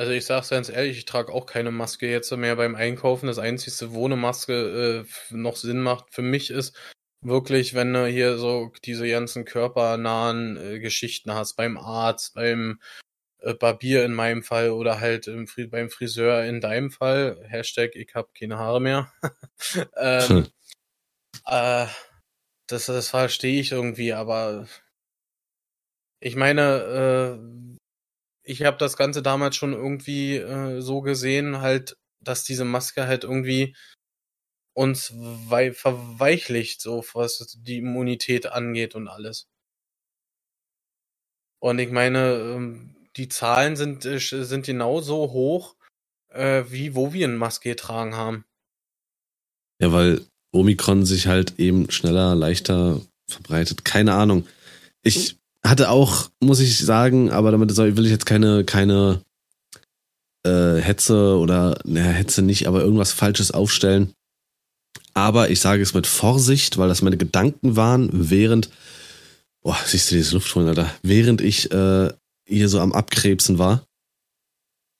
[0.00, 3.26] Also ich sag's ganz ehrlich, ich trage auch keine Maske jetzt mehr beim Einkaufen.
[3.26, 6.74] Das einzige, wo eine Maske äh, noch Sinn macht für mich ist,
[7.20, 12.80] wirklich, wenn du hier so diese ganzen körpernahen äh, Geschichten hast, beim Arzt, beim
[13.40, 17.38] äh, Barbier in meinem Fall oder halt im, beim Friseur in deinem Fall.
[17.46, 19.12] Hashtag, ich hab keine Haare mehr.
[19.98, 20.46] ähm, hm.
[21.44, 21.86] äh,
[22.68, 24.66] das, das verstehe ich irgendwie, aber
[26.20, 27.69] ich meine, äh,
[28.42, 33.24] ich habe das Ganze damals schon irgendwie äh, so gesehen, halt, dass diese Maske halt
[33.24, 33.76] irgendwie
[34.74, 39.48] uns verweichlicht, so was die Immunität angeht und alles.
[41.60, 45.76] Und ich meine, ähm, die Zahlen sind, äh, sind genauso hoch,
[46.30, 48.44] äh, wie wo wir eine Maske getragen haben.
[49.80, 53.84] Ja, weil Omikron sich halt eben schneller, leichter verbreitet.
[53.84, 54.46] Keine Ahnung.
[55.02, 59.22] Ich hatte auch, muss ich sagen, aber damit will ich jetzt keine, keine
[60.44, 64.12] äh, Hetze oder, naja, Hetze nicht, aber irgendwas Falsches aufstellen.
[65.12, 68.70] Aber ich sage es mit Vorsicht, weil das meine Gedanken waren, während,
[69.62, 72.10] boah, siehst du dieses Luftholen, Alter, während ich äh,
[72.46, 73.84] hier so am Abkrebsen war.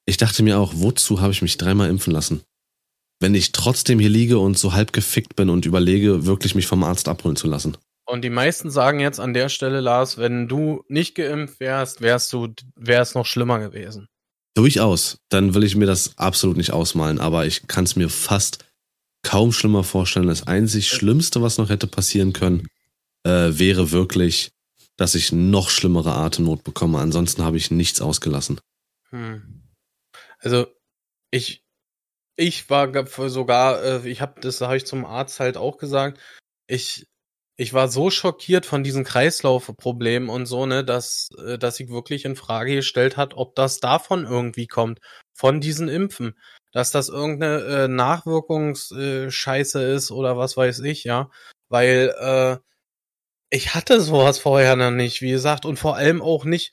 [0.06, 2.42] Ich dachte mir auch, wozu habe ich mich dreimal impfen lassen?
[3.20, 6.82] Wenn ich trotzdem hier liege und so halb gefickt bin und überlege, wirklich mich vom
[6.82, 7.76] Arzt abholen zu lassen.
[8.10, 12.32] Und die meisten sagen jetzt an der Stelle, Lars, wenn du nicht geimpft wärst, wärst
[12.32, 14.08] du, wäre es noch schlimmer gewesen.
[14.54, 15.20] Durchaus.
[15.28, 18.64] Dann will ich mir das absolut nicht ausmalen, aber ich kann es mir fast
[19.22, 20.26] kaum schlimmer vorstellen.
[20.26, 22.66] Das einzig Schlimmste, was noch hätte passieren können,
[23.22, 24.50] äh, wäre wirklich,
[24.96, 26.98] dass ich noch schlimmere Atemnot bekomme.
[26.98, 28.60] Ansonsten habe ich nichts ausgelassen.
[29.10, 29.62] Hm.
[30.40, 30.66] Also
[31.30, 31.62] ich,
[32.34, 32.90] ich war
[33.28, 36.18] sogar, äh, ich habe das habe ich zum Arzt halt auch gesagt.
[36.66, 37.06] Ich
[37.60, 42.24] ich war so schockiert von diesen Kreislaufproblemen und so, ne, dass, äh, dass ich wirklich
[42.24, 45.00] in Frage gestellt hat, ob das davon irgendwie kommt,
[45.34, 46.38] von diesen Impfen.
[46.72, 51.30] Dass das irgendeine äh, Nachwirkungsscheiße äh, ist oder was weiß ich, ja.
[51.68, 52.56] Weil äh,
[53.50, 56.72] ich hatte sowas vorher noch nicht, wie gesagt, und vor allem auch nicht.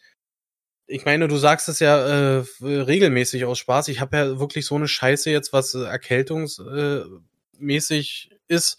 [0.88, 3.89] Ich meine, du sagst es ja äh, regelmäßig aus Spaß.
[3.89, 8.78] Ich habe ja wirklich so eine Scheiße jetzt, was erkältungsmäßig äh, ist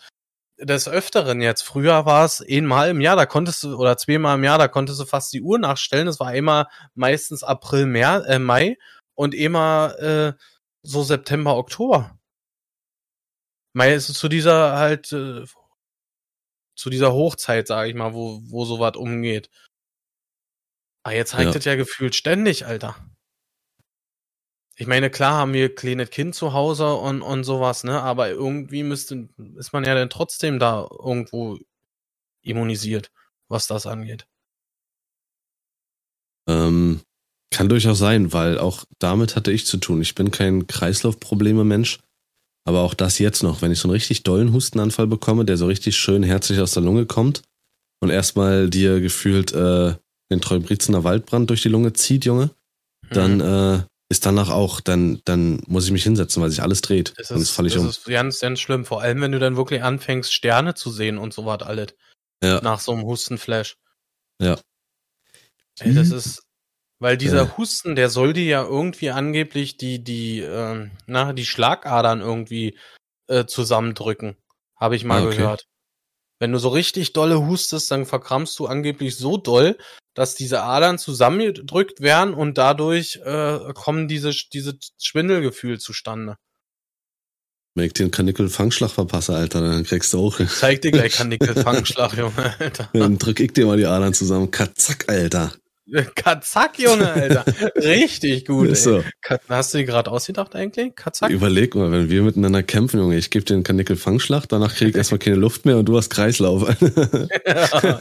[0.58, 1.62] des Öfteren jetzt.
[1.62, 5.00] Früher war es einmal im Jahr, da konntest du, oder zweimal im Jahr, da konntest
[5.00, 6.06] du fast die Uhr nachstellen.
[6.06, 8.76] Das war immer meistens April, März, äh, Mai
[9.14, 10.32] und immer äh,
[10.82, 12.18] so September, Oktober.
[13.72, 15.44] Mai ist zu dieser halt, äh,
[16.76, 19.50] zu dieser Hochzeit, sage ich mal, wo, wo sowas umgeht.
[21.04, 21.52] Aber jetzt zeigt ja.
[21.52, 22.96] das ja gefühlt ständig, Alter.
[24.80, 28.00] Ich meine, klar haben wir kleines Kind zu Hause und, und sowas, ne?
[28.00, 31.58] Aber irgendwie müsste, ist man ja dann trotzdem da irgendwo
[32.42, 33.10] immunisiert,
[33.48, 34.26] was das angeht.
[36.48, 37.00] Ähm,
[37.52, 40.00] kann durchaus sein, weil auch damit hatte ich zu tun.
[40.00, 41.98] Ich bin kein Kreislaufprobleme-Mensch,
[42.64, 45.66] aber auch das jetzt noch, wenn ich so einen richtig dollen Hustenanfall bekomme, der so
[45.66, 47.42] richtig schön herzlich aus der Lunge kommt,
[48.00, 49.96] und erstmal dir gefühlt äh,
[50.30, 52.50] den Treubrizener Waldbrand durch die Lunge zieht, Junge,
[53.10, 53.40] dann Mhm.
[53.42, 57.12] äh, ist danach auch, dann, dann muss ich mich hinsetzen, weil sich alles dreht.
[57.18, 57.88] Das Sonst ist, falle ich das um.
[57.90, 58.84] ist ganz, ganz schlimm.
[58.84, 61.94] Vor allem, wenn du dann wirklich anfängst, Sterne zu sehen und so was alles.
[62.42, 62.60] Ja.
[62.62, 63.76] Nach so einem Hustenflash.
[64.40, 64.58] Ja.
[65.80, 66.42] Ey, das ist,
[67.00, 67.56] weil dieser Äh.
[67.56, 72.78] Husten, der soll dir ja irgendwie angeblich die, die, ähm, na, die Schlagadern irgendwie
[73.28, 74.36] äh, zusammendrücken.
[74.76, 75.36] Habe ich mal Ah, okay.
[75.36, 75.64] gehört.
[76.40, 79.76] Wenn du so richtig dolle hustest, dann verkrampfst du angeblich so doll,
[80.18, 86.34] dass diese Adern zusammengedrückt werden und dadurch äh, kommen diese, diese Schwindelgefühl zustande.
[87.76, 90.40] Wenn ich dir einen Kanickel-Fangschlag verpasse, Alter, dann kriegst du auch.
[90.48, 92.90] Zeig dir gleich Kanickel-Fangschlag, Junge, Alter.
[92.94, 94.50] Dann drück ich dir mal die Adern zusammen.
[94.50, 95.52] Kazack, Alter.
[96.14, 97.44] Kazack, Junge, Alter.
[97.76, 99.02] Richtig gut, so.
[99.48, 100.94] Hast du dir gerade ausgedacht eigentlich?
[100.94, 101.30] Kazack?
[101.30, 104.96] Überleg mal, wenn wir miteinander kämpfen, Junge, ich gebe dir einen Kanickel-Fangschlag, danach krieg ich
[104.96, 106.68] erstmal keine Luft mehr und du hast Kreislauf.
[107.46, 107.98] Ja.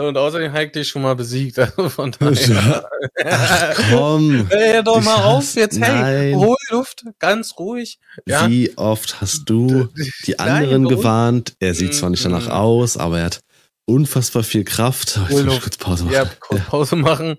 [0.00, 1.58] Und außerdem habe ich dich schon mal besiegt.
[1.58, 2.88] Also von daher.
[3.24, 4.46] Ach komm.
[4.48, 5.78] Hey, doch Ich mal auf jetzt.
[5.80, 6.36] Hey, Nein.
[6.40, 7.98] hol Luft, ganz ruhig.
[8.26, 8.48] Ja.
[8.48, 9.88] Wie oft hast du
[10.26, 10.96] die Nein, anderen warum?
[10.98, 11.54] gewarnt?
[11.60, 12.52] Er sieht zwar nicht danach Mhm.
[12.52, 13.40] aus, aber er hat
[13.86, 15.18] unfassbar viel Kraft.
[15.28, 16.14] Ich muss kurz Pause machen.
[16.14, 17.38] Ja, kurz Pause machen.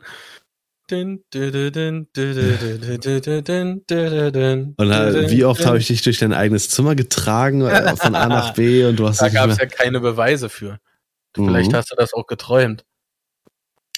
[0.91, 1.23] Und
[5.31, 7.61] wie oft habe ich dich durch dein eigenes Zimmer getragen
[7.97, 10.79] von A nach B und du hast Da gab es ja keine Beweise für.
[11.37, 11.47] Mhm.
[11.47, 12.85] Vielleicht hast du das auch geträumt.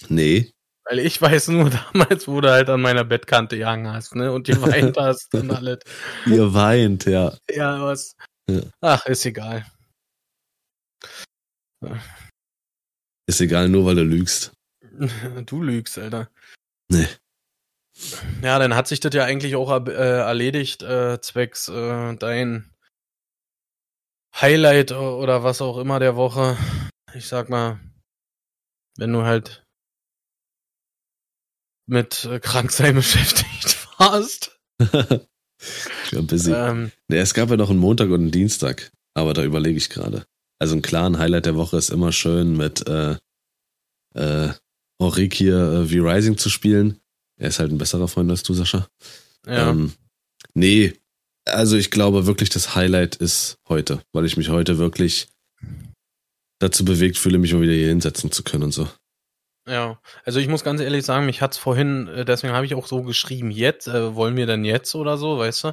[0.08, 0.54] Nee.
[0.86, 4.32] Weil ich weiß nur damals, wo du halt an meiner Bettkante gehangen hast, ne?
[4.32, 5.80] Und ihr weint hast und alles.
[6.28, 7.36] Ihr weint, ja.
[7.50, 8.16] Ja, was.
[8.48, 8.62] Ja.
[8.82, 9.66] Ach, ist egal.
[13.28, 14.52] Ist egal, nur weil du lügst.
[15.46, 16.30] Du lügst, Alter.
[16.90, 17.08] Nee.
[18.42, 22.72] Ja, dann hat sich das ja eigentlich auch äh, erledigt, äh, zwecks äh, dein
[24.40, 26.58] Highlight oder was auch immer der Woche.
[27.14, 27.80] Ich sag mal,
[28.98, 29.66] wenn du halt
[31.88, 34.60] mit äh, Kranksein beschäftigt warst.
[34.80, 36.52] ich war busy.
[36.52, 39.90] Ähm, Nee, es gab ja noch einen Montag und einen Dienstag, aber da überlege ich
[39.90, 40.26] gerade.
[40.60, 43.18] Also ein klaren Highlight der Woche ist immer schön mit äh,
[44.14, 44.50] äh,
[45.00, 47.00] Henrik hier äh, V-Rising zu spielen.
[47.38, 48.88] Er ist halt ein besserer Freund als du, Sascha.
[49.46, 49.70] ja.
[49.70, 49.94] Ähm,
[50.54, 50.94] nee,
[51.46, 55.28] also ich glaube wirklich, das Highlight ist heute, weil ich mich heute wirklich
[56.60, 58.88] dazu bewegt fühle, mich mal wieder hier hinsetzen zu können und so.
[59.68, 62.88] Ja, also ich muss ganz ehrlich sagen, mich hat's vorhin, äh, deswegen habe ich auch
[62.88, 65.72] so geschrieben, jetzt, äh, wollen wir denn jetzt oder so, weißt du?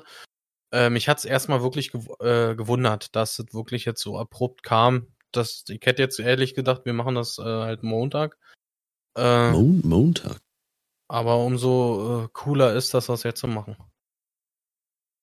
[0.73, 5.15] Äh, mich hat's erstmal wirklich gew äh, gewundert, dass es wirklich jetzt so abrupt kam.
[5.31, 8.39] Dass, ich hätte jetzt ehrlich gedacht, wir machen das äh, halt Montag.
[9.17, 10.41] Äh, Mon Montag.
[11.09, 13.77] aber umso äh, cooler ist, dass wir es jetzt machen.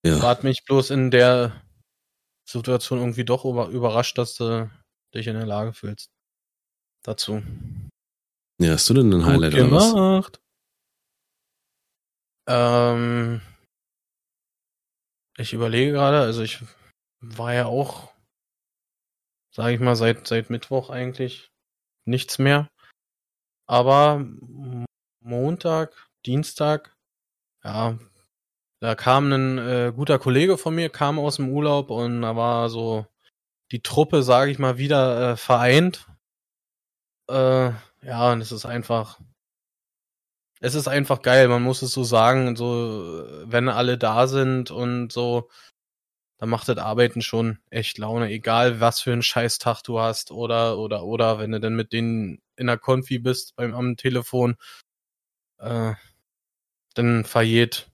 [0.05, 0.21] Ja.
[0.21, 1.61] Hat mich bloß in der
[2.47, 4.69] Situation irgendwie doch über überrascht, dass du
[5.13, 6.11] dich in der Lage fühlst.
[7.03, 7.41] Dazu.
[8.61, 9.93] Ja, hast du denn ein Highlight Gut oder was?
[9.93, 10.41] gemacht.
[12.47, 13.41] Ähm,
[15.39, 16.59] ich überlege gerade, also ich
[17.21, 18.13] war ja auch,
[19.51, 21.51] sage ich mal, seit seit Mittwoch eigentlich
[22.05, 22.69] nichts mehr.
[23.67, 24.25] Aber
[25.21, 26.95] Montag, Dienstag,
[27.63, 27.99] ja,
[28.81, 32.69] da kam ein äh, guter Kollege von mir, kam aus dem Urlaub und da war
[32.69, 33.05] so
[33.71, 36.07] die Truppe, sage ich mal, wieder äh, vereint.
[37.29, 37.71] Äh,
[38.01, 39.19] ja, und es ist einfach,
[40.59, 45.11] es ist einfach geil, man muss es so sagen, so, wenn alle da sind und
[45.11, 45.49] so,
[46.37, 50.77] dann macht das Arbeiten schon echt Laune, egal was für einen Scheißtag du hast oder,
[50.77, 54.55] oder, oder, wenn du dann mit denen in der Konfi bist beim, am Telefon,
[55.59, 55.93] äh,
[56.93, 57.89] dann vergeht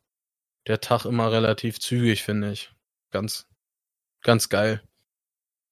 [0.68, 2.72] der Tag immer relativ zügig, finde ich.
[3.12, 3.48] Ganz,
[4.22, 4.82] ganz geil.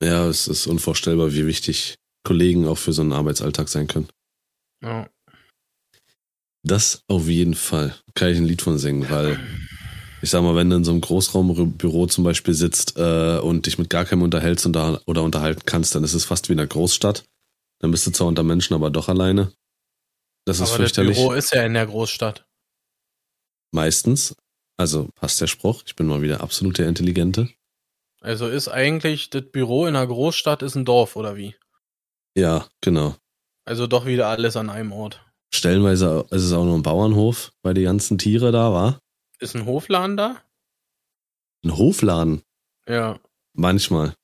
[0.01, 4.09] Ja, es ist unvorstellbar, wie wichtig Kollegen auch für so einen Arbeitsalltag sein können.
[4.81, 5.09] Ja.
[6.63, 7.95] Das auf jeden Fall.
[8.15, 9.39] Kann ich ein Lied von singen, weil
[10.21, 13.77] ich sag mal, wenn du in so einem Großraumbüro zum Beispiel sitzt äh, und dich
[13.77, 16.59] mit gar keinem unterhältst und da, oder unterhalten kannst, dann ist es fast wie in
[16.59, 17.25] einer Großstadt.
[17.79, 19.51] Dann bist du zwar unter Menschen, aber doch alleine.
[20.45, 21.17] Das ist Aber das fürchterlich.
[21.17, 22.45] Büro ist ja in der Großstadt.
[23.73, 24.35] Meistens.
[24.77, 25.83] Also passt der Spruch.
[25.85, 27.49] Ich bin mal wieder absolut der Intelligente.
[28.21, 31.55] Also ist eigentlich das Büro in einer Großstadt ist ein Dorf oder wie?
[32.37, 33.17] Ja, genau.
[33.65, 35.21] Also doch wieder alles an einem Ort.
[35.53, 38.99] Stellenweise ist es auch nur ein Bauernhof, weil die ganzen Tiere da war.
[39.39, 40.41] Ist ein Hofladen da?
[41.63, 42.41] Ein Hofladen.
[42.87, 43.19] Ja,
[43.53, 44.15] Manchmal.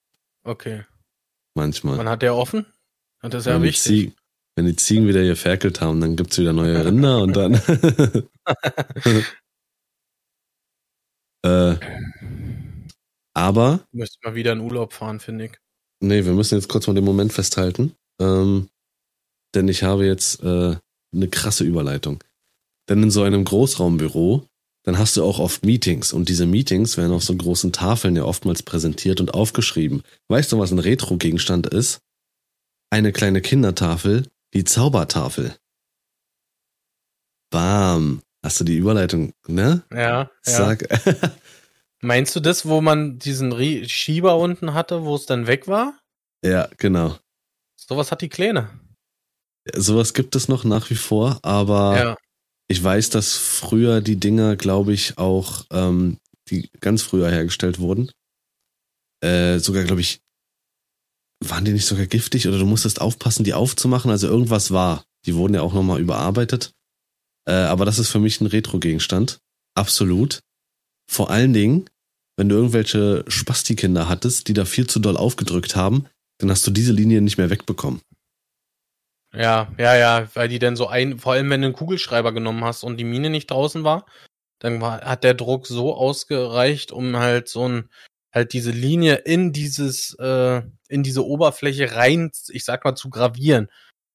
[0.43, 0.85] okay.
[1.55, 1.97] Manchmal.
[1.97, 2.65] Wann hat der offen?
[3.21, 3.83] Das ist ja wenn, die wichtig.
[3.83, 4.15] Ziegen,
[4.55, 7.53] wenn die Ziegen wieder geferkelt haben, dann gibt's wieder neue Rinder und dann.
[11.43, 11.75] äh,
[13.35, 15.51] aber, Müsste mal wieder in Urlaub fahren, finde ich.
[16.01, 17.93] nee, wir müssen jetzt kurz mal den Moment festhalten.
[18.19, 18.69] Ähm,
[19.53, 20.75] denn ich habe jetzt äh,
[21.13, 22.23] eine krasse Überleitung.
[22.89, 24.45] Denn in so einem Großraumbüro,
[24.83, 28.23] dann hast du auch oft Meetings und diese Meetings werden auf so großen Tafeln ja
[28.23, 30.03] oftmals präsentiert und aufgeschrieben.
[30.29, 31.99] Weißt du, was ein Retro-Gegenstand ist?
[32.89, 35.55] Eine kleine Kindertafel, die Zaubertafel.
[37.51, 38.21] Bam.
[38.43, 39.83] Hast du die Überleitung, ne?
[39.91, 39.99] Ja.
[39.99, 40.31] ja.
[40.41, 40.87] Sag.
[42.01, 43.53] Meinst du das, wo man diesen
[43.87, 45.99] Schieber unten hatte, wo es dann weg war?
[46.43, 47.17] ja, genau.
[47.75, 48.69] Sowas hat die Kleine.
[49.75, 52.17] Sowas gibt es noch nach wie vor, aber Ja.
[52.67, 56.17] ich weiß, dass früher die Dinger, glaube ich, auch, ähm,
[56.49, 58.11] die ganz früher hergestellt wurden.
[59.21, 60.19] Äh, sogar, glaube ich,
[61.43, 64.11] waren die nicht sogar giftig oder du musstest aufpassen, die aufzumachen?
[64.11, 65.03] Also irgendwas war.
[65.25, 66.71] Die wurden ja auch nochmal überarbeitet.
[67.47, 69.39] Äh, aber das ist für mich ein Retro-Gegenstand.
[69.75, 70.39] Absolut.
[71.09, 71.89] Vor allen Dingen,
[72.37, 76.05] wenn du irgendwelche Spasti-Kinder hattest, die da viel zu doll aufgedrückt haben,
[76.39, 78.01] dann hast du diese Linie nicht mehr wegbekommen.
[79.33, 82.63] Ja, ja, ja, weil die dann so ein, vor allem wenn du einen Kugelschreiber genommen
[82.63, 84.05] hast und die Mine nicht draußen war,
[84.59, 87.89] dann war, hat der Druck so ausgereicht, um halt so ein,
[88.33, 93.69] halt diese Linie in dieses, äh, in diese Oberfläche rein, ich sag mal, zu gravieren.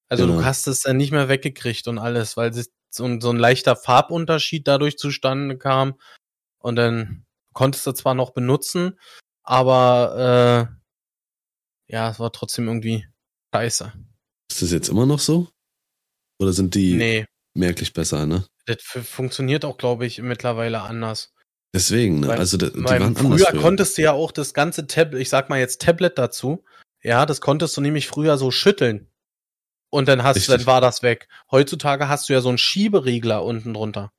[0.09, 0.39] Also Genau.
[0.39, 3.39] du hast es dann nicht mehr weggekriegt und alles, weil es so ein, so ein
[3.39, 5.99] leichter Farbunterschied dadurch zustande kam.
[6.59, 8.99] Und dann konntest du zwar noch benutzen,
[9.45, 10.69] aber
[11.89, 13.07] äh, ja, es war trotzdem irgendwie
[13.55, 13.93] scheiße.
[14.51, 15.49] Ist das jetzt immer noch so?
[16.41, 17.27] Oder sind die Nee,
[17.57, 18.45] merklich besser, ne?
[18.67, 21.33] das funktioniert auch, glaube ich, mittlerweile anders.
[21.75, 22.29] Deswegen, ne?
[22.29, 23.61] Weil- also die, waren früher, anders früher.
[23.61, 26.65] konntest du ja auch das ganze Tablet, ich sag mal jetzt Tablet dazu,
[27.03, 29.09] ja, das konntest du nämlich früher so schütteln.
[29.91, 30.55] Und dann hast, Richtig.
[30.57, 31.29] dann war das weg.
[31.51, 34.13] Heutzutage hast du ja so einen Schieberegler unten drunter,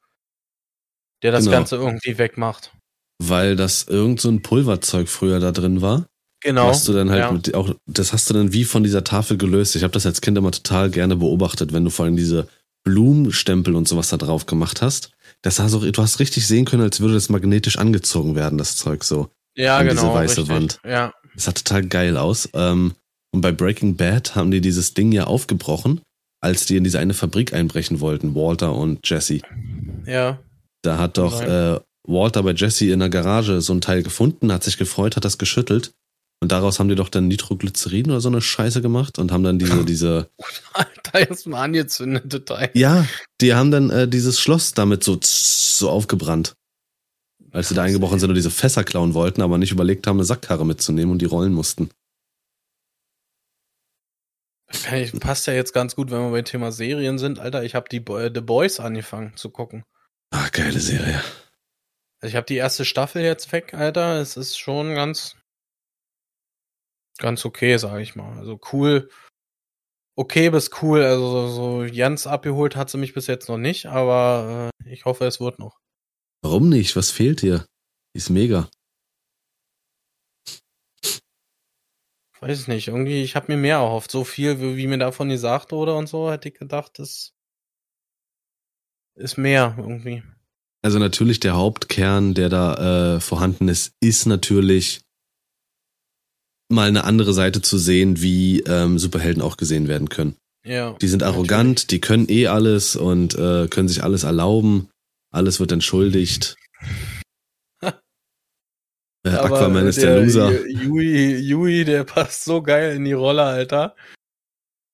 [1.23, 1.57] der das Genau.
[1.57, 2.71] Ganze irgendwie wegmacht.
[3.21, 6.07] weil das irgend so ein Pulverzeug früher da drin war.
[6.45, 6.67] Genau.
[6.67, 7.31] Was du dann halt ja.
[7.31, 9.75] mit auch, das hast du dann wie von dieser Tafel gelöst.
[9.75, 12.47] Ich habe das als Kind immer total gerne beobachtet, wenn du vor allem diese
[12.83, 15.09] Blumenstempel und sowas da drauf gemacht hast.
[15.41, 18.75] Das sah so, du hast richtig sehen können, als würde das magnetisch angezogen werden, das
[18.75, 19.29] Zeug so.
[19.55, 20.13] ja, an diese genau.
[20.13, 20.55] weiße richtig.
[20.55, 20.79] Wand.
[20.87, 21.13] Ja.
[21.33, 22.47] Das sah total geil aus.
[22.53, 22.93] Ähm,
[23.33, 26.01] und bei Breaking Bad haben die dieses Ding ja aufgebrochen,
[26.41, 29.41] als die in diese eine Fabrik einbrechen wollten, Walter und Jesse.
[30.05, 30.37] Ja.
[30.83, 34.63] Da hat doch äh, Walter bei Jesse in der Garage so ein Teil gefunden, hat
[34.63, 35.95] sich gefreut, hat das geschüttelt.
[36.41, 39.57] Und daraus haben die doch dann Nitroglycerin oder so eine Scheiße gemacht und haben dann
[39.57, 40.29] diese, diese,
[40.73, 42.71] Alter, ist mal angezündete Teil.
[42.73, 43.05] ja,
[43.41, 46.55] die haben dann äh, dieses Schloss damit so, so aufgebrannt.
[47.51, 50.25] Als sie da eingebrochen sind und diese Fässer klauen wollten, aber nicht überlegt haben, eine
[50.25, 51.89] Sackkarre mitzunehmen und die rollen mussten.
[55.19, 57.39] Passt ja jetzt ganz gut, wenn wir beim Thema Serien sind.
[57.39, 59.85] Alter, ich habe die Bo äh, The Boys angefangen zu gucken.
[60.31, 61.21] Ah, geile Serie.
[62.19, 64.19] Also ich habe die erste Staffel jetzt weg, Alter.
[64.19, 65.37] Es ist schon ganz,
[67.17, 68.37] ganz okay, sage ich mal.
[68.37, 69.09] Also cool,
[70.15, 71.03] okay bis cool.
[71.03, 75.25] Also so, ganz abgeholt hat sie mich bis jetzt noch nicht, aber äh, ich hoffe,
[75.25, 75.79] es wird noch.
[76.41, 76.95] Warum nicht?
[76.95, 77.65] Was fehlt dir?
[78.13, 78.69] Ist mega.
[82.39, 82.89] Weiß ich nicht.
[82.89, 84.11] Irgendwie, ich habe mir mehr erhofft.
[84.11, 87.33] So viel, wie, wie mir davon gesagt wurde und so, hätte ich gedacht, das
[89.15, 90.21] ist mehr irgendwie.
[90.83, 95.01] Also natürlich der Hauptkern, der da äh, vorhanden ist, ist natürlich
[96.69, 100.35] mal eine andere Seite zu sehen, wie ähm, Superhelden auch gesehen werden können.
[100.65, 100.93] Ja.
[100.93, 104.89] Die sind arrogant, die können eh alles und äh, können sich alles erlauben.
[105.31, 106.55] Alles wird entschuldigt.
[107.83, 107.91] äh,
[109.29, 110.65] Aquaman ist der, Loser.
[110.67, 113.95] Yui, Yui, der passt so geil in die Rolle, Alter.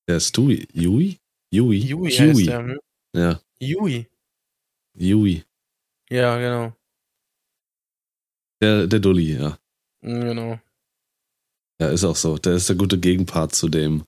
[0.10, 0.68] Der Stewie.
[0.74, 1.20] Yui?
[1.54, 1.78] Yui?
[1.78, 2.46] Yui heißt Huey.
[2.46, 2.60] der.
[2.60, 2.80] Hm?
[3.16, 4.08] Ja, Yui.
[4.98, 5.44] Yui.
[6.10, 6.74] Ja, genau.
[8.62, 9.58] Der, der Dulli, ja.
[10.02, 10.60] Mhm, Genau.
[11.82, 12.38] Ja, ist auch so.
[12.38, 14.06] Der ist der gute Gegenpart zu dem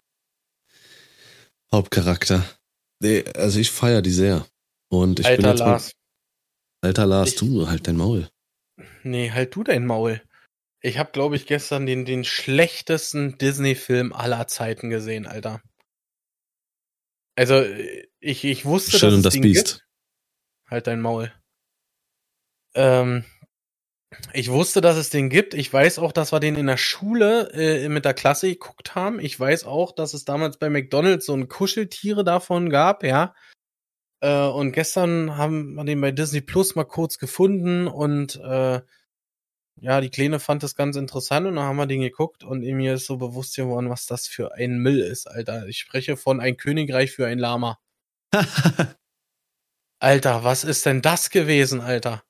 [1.74, 2.46] Hauptcharakter.
[3.00, 4.46] Nee, also ich feiere die sehr.
[4.92, 5.92] Und ich bin Alter jetzt mal, Lars.
[6.82, 8.30] Alter Lars, Ich- du halt dein Maul.
[9.02, 10.22] Nee, halt du dein Maul.
[10.82, 15.60] Ich habe, glaube ich, gestern den, den schlechtesten Disney-Film aller Zeiten gesehen, Alter.
[17.36, 17.64] Also,
[18.20, 19.66] ich, ich wusste, Schön dass und das Biest.
[19.78, 19.88] gibt.
[20.70, 21.34] Halt dein Maul.
[22.76, 23.26] Ähm,
[24.34, 25.54] ich wusste, dass es den gibt.
[25.54, 29.20] Ich weiß auch, dass wir den in der Schule äh, mit der Klasse geguckt haben.
[29.20, 33.34] Ich weiß auch, dass es damals bei McDonalds so ein Kuscheltiere davon gab, ja.
[34.22, 38.82] Äh, und gestern haben wir den bei Disney Plus mal kurz gefunden und äh,
[39.82, 42.94] ja, die Kleine fand das ganz interessant und dann haben wir den geguckt und mir
[42.94, 45.68] ist so bewusst geworden, was das für ein Müll ist, Alter.
[45.68, 47.80] Ich spreche von ein Königreich für ein Lama.
[50.00, 52.24] Alter, was ist denn das gewesen, Alter?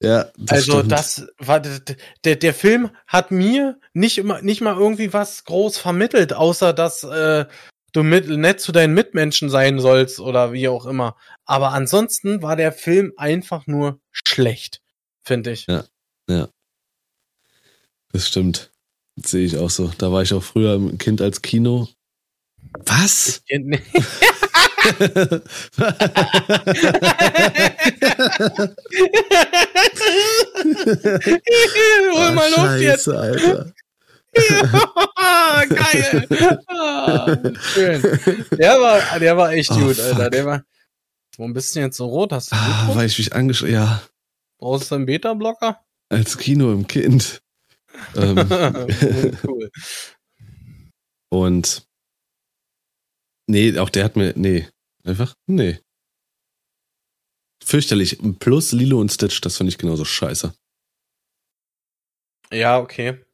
[0.00, 0.92] Ja, das also stimmt.
[0.92, 6.32] das war der der Film hat mir nicht immer nicht mal irgendwie was groß vermittelt,
[6.32, 7.46] außer dass äh,
[7.92, 11.16] du mit, nett zu deinen Mitmenschen sein sollst oder wie auch immer.
[11.44, 14.82] Aber ansonsten war der Film einfach nur schlecht,
[15.22, 15.66] finde ich.
[15.66, 15.84] Ja,
[16.28, 16.48] ja.
[18.12, 18.70] Das stimmt.
[19.16, 19.90] Das sehe ich auch so.
[19.98, 21.88] Da war ich auch früher im Kind als Kino.
[22.86, 23.42] Was?
[30.98, 33.04] Hol mal Ah, Luft jetzt.
[33.04, 33.72] Scheiße, Alter.
[34.36, 36.28] Ja, geil.
[36.68, 37.36] Ah,
[37.74, 38.02] schön.
[38.52, 40.30] Der war, der war echt Oh, gut, Alter.
[40.30, 40.64] Der war.
[41.36, 42.32] Warum bist du denn jetzt so rot?
[42.32, 44.02] Hast du Ah, weil ich mich angeschrieben Ja,
[44.58, 45.80] Brauchst du einen Beta-Blocker?
[46.10, 47.42] als Kino im Kind.
[48.16, 48.38] ähm,
[49.46, 49.70] cool.
[51.30, 51.86] und
[53.48, 54.32] nee, auch der hat mir.
[54.36, 54.68] Nee.
[55.04, 55.34] Einfach?
[55.46, 55.80] Nee.
[57.64, 58.18] Fürchterlich.
[58.38, 60.54] Plus Lilo und Stitch, das finde ich genauso scheiße.
[62.50, 63.24] Ja, okay.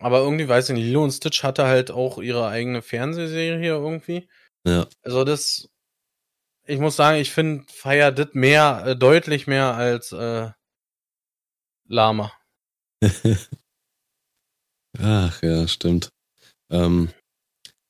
[0.00, 4.28] Aber irgendwie, weiß ich nicht, Lilo und Stitch hatte halt auch ihre eigene Fernsehserie irgendwie.
[4.64, 4.86] Ja.
[5.02, 5.68] Also das,
[6.66, 10.50] ich muss sagen, ich finde, feier das mehr, äh, deutlich mehr als äh,
[11.88, 12.32] Lama.
[14.98, 16.10] Ach ja, stimmt.
[16.70, 17.10] Ähm,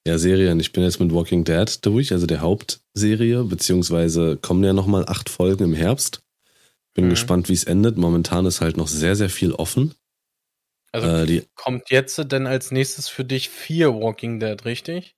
[0.09, 0.59] ja, Serien.
[0.59, 5.29] Ich bin jetzt mit Walking Dead durch, also der Hauptserie, beziehungsweise kommen ja nochmal acht
[5.29, 6.23] Folgen im Herbst.
[6.95, 7.11] Bin Mhm.
[7.11, 7.97] gespannt, wie es endet.
[7.99, 9.95] Momentan ist halt noch sehr, sehr viel offen.
[10.93, 15.15] Also Äh, die, kommt jetzt denn als nächstes für dich vier Walking Dead, richtig?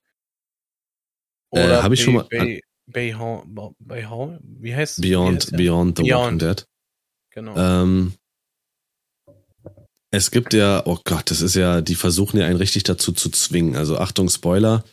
[1.53, 3.15] Äh, hab ich schon mal- Bay, Bay,
[3.47, 5.51] Bay, Bay, wie heißt wie Beyond?
[5.57, 6.43] Beyond the Walking Beyond.
[6.43, 6.67] Dead.
[7.31, 7.57] Genau.
[7.57, 8.15] Ähm,
[10.13, 13.31] es gibt ja, oh Gott, das ist ja, die versuchen ja einen richtig dazu zu
[13.31, 13.77] zwingen.
[13.77, 14.85] Also Achtung, Spoiler,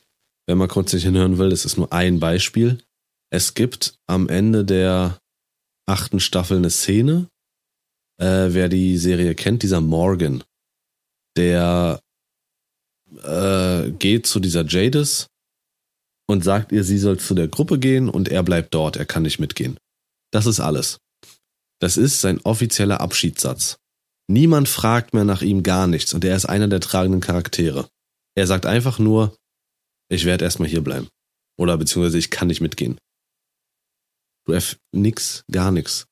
[0.47, 2.83] wenn man kurz nicht hinhören will, das ist nur ein Beispiel.
[3.31, 5.19] Es gibt am Ende der
[5.87, 7.27] achten Staffel eine Szene,
[8.19, 10.43] äh, wer die Serie kennt, dieser Morgan,
[11.35, 11.99] der
[13.23, 15.27] äh, geht zu dieser Jadis
[16.27, 19.23] und sagt ihr, sie soll zu der Gruppe gehen und er bleibt dort, er kann
[19.23, 19.79] nicht mitgehen.
[20.31, 20.99] Das ist alles.
[21.79, 23.77] Das ist sein offizieller Abschiedssatz.
[24.29, 27.89] Niemand fragt mehr nach ihm gar nichts und er ist einer der tragenden Charaktere.
[28.35, 29.35] Er sagt einfach nur,
[30.09, 31.07] ich werde erstmal hier bleiben.
[31.59, 32.99] Oder beziehungsweise ich kann nicht mitgehen.
[34.45, 36.05] Du F nix, gar nix.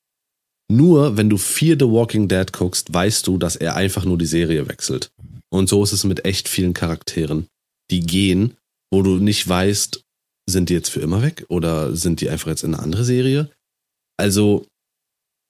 [0.71, 4.25] Nur wenn du Fear the Walking Dead guckst, weißt du, dass er einfach nur die
[4.25, 5.11] Serie wechselt.
[5.49, 7.47] Und so ist es mit echt vielen Charakteren,
[7.91, 8.57] die gehen,
[8.91, 10.03] wo du nicht weißt,
[10.49, 13.51] sind die jetzt für immer weg oder sind die einfach jetzt in eine andere Serie?
[14.17, 14.65] Also,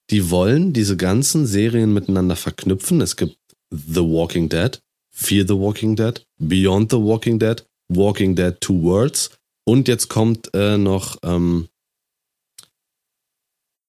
[0.09, 3.01] die wollen diese ganzen Serien miteinander verknüpfen.
[3.01, 3.37] Es gibt
[3.71, 4.79] The Walking Dead,
[5.11, 9.31] Fear the Walking Dead, Beyond the Walking Dead, Walking Dead Two Worlds
[9.65, 11.67] und jetzt kommt äh, noch ähm,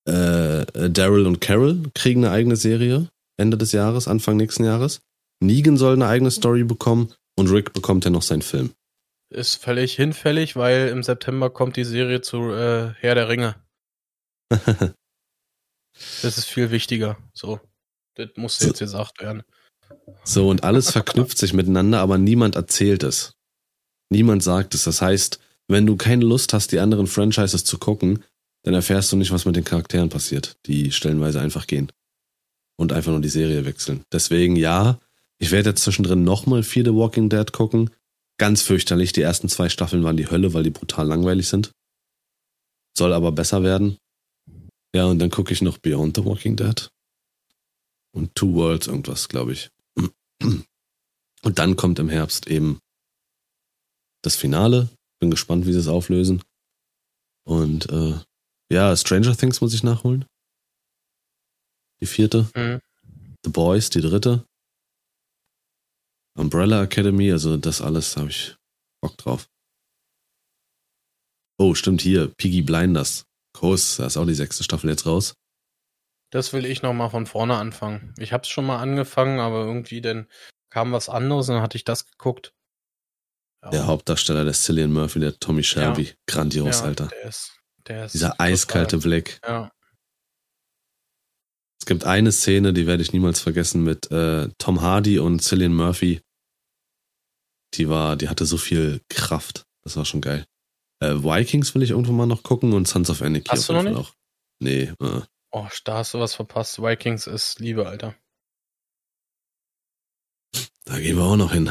[0.07, 3.09] äh, Daryl und Carol kriegen eine eigene Serie
[3.39, 5.01] Ende des Jahres, Anfang nächsten Jahres.
[5.41, 8.73] Negan soll eine eigene Story bekommen und Rick bekommt ja noch seinen Film.
[9.29, 13.57] Ist völlig hinfällig, weil im September kommt die Serie zu äh, Herr der Ringe.
[16.23, 17.17] Das ist viel wichtiger.
[17.33, 17.61] So.
[18.15, 18.69] Das muss So.
[18.69, 19.43] jetzt gesagt werden.
[20.25, 23.35] So, und alles verknüpft sich miteinander, aber niemand erzählt es.
[24.11, 24.85] Niemand sagt es.
[24.85, 28.25] Das heißt, wenn du keine Lust hast, die anderen Franchises zu gucken,
[28.65, 31.93] dann erfährst du nicht, was mit den Charakteren passiert, die stellenweise einfach gehen.
[32.79, 34.03] Und einfach nur die Serie wechseln.
[34.13, 34.99] Deswegen, ja,
[35.39, 37.91] ich werde jetzt zwischendrin nochmal Fear the Walking Dead gucken.
[38.39, 39.13] Ganz fürchterlich.
[39.13, 41.71] Die ersten zwei Staffeln waren die Hölle, weil die brutal langweilig sind.
[42.97, 43.97] Soll aber besser werden.
[44.95, 46.91] Ja, und dann gucke ich noch Beyond the Walking Dead.
[48.13, 49.71] Und Two Worlds, irgendwas, glaube ich.
[51.43, 52.81] Und dann kommt im Herbst eben
[54.23, 54.89] das Finale.
[55.21, 56.43] Bin gespannt, wie sie es auflösen.
[57.45, 58.19] Und äh,
[58.73, 60.25] ja, Stranger Things muss ich nachholen.
[62.01, 62.51] Die vierte.
[62.55, 62.81] Mhm.
[63.45, 64.45] The Boys, die dritte.
[66.37, 68.57] Umbrella Academy, also das alles habe ich
[69.01, 69.49] Bock drauf.
[71.59, 73.25] Oh, stimmt hier, Piggy Blinders.
[73.57, 75.35] Groß, da ist auch die sechste Staffel jetzt raus.
[76.31, 78.15] Das will ich nochmal von vorne anfangen.
[78.19, 80.29] Ich hab's schon mal angefangen, aber irgendwie dann
[80.71, 82.53] kam was anderes und dann hatte ich das geguckt.
[83.63, 86.13] Ja, Der Hauptdarsteller, der Cillian Murphy, der Tommy Shelby.
[86.27, 87.07] Grandios, ja, Alter.
[87.07, 89.41] Der ist, der ist Dieser total- eiskalte Blick.
[89.47, 89.71] Ja.
[91.81, 95.73] Es gibt eine Szene, die werde ich niemals vergessen, mit äh, Tom Hardy und Cillian
[95.75, 96.21] Murphy.
[97.75, 99.65] Die war, die hatte so viel Kraft.
[99.85, 100.45] Das war schon geil.
[101.01, 103.83] Äh, Vikings will ich irgendwann mal noch gucken und Sons of Anarchy Hast du noch
[103.83, 104.13] Fall auch.
[104.61, 105.21] Nee, äh,
[105.53, 106.83] Oh, da hast du was verpasst.
[106.83, 108.15] Vikings ist Liebe, Alter.
[110.85, 111.71] da gehen wir auch noch hin.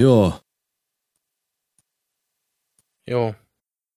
[0.00, 0.40] Ja,
[3.06, 3.34] Jo.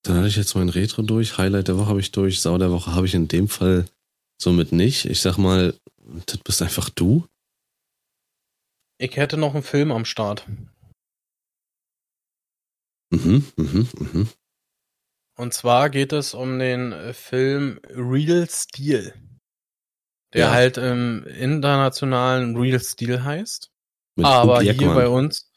[0.03, 1.37] dann hatte ich jetzt mein Retro durch.
[1.37, 2.41] Highlight der Woche habe ich durch.
[2.41, 3.85] Sau der Woche habe ich in dem Fall
[4.41, 5.05] somit nicht.
[5.05, 5.75] Ich sag mal,
[6.25, 7.27] das bist einfach du.
[8.97, 10.45] Ich hätte noch einen Film am Start.
[13.11, 14.29] Mhm, mhm, mhm.
[15.37, 19.13] Und zwar geht es um den äh, Film Real Steel.
[20.33, 20.51] Der Ja.
[20.51, 23.69] halt im internationalen Real Steel heißt.
[24.15, 25.51] Mit Aber hier bei uns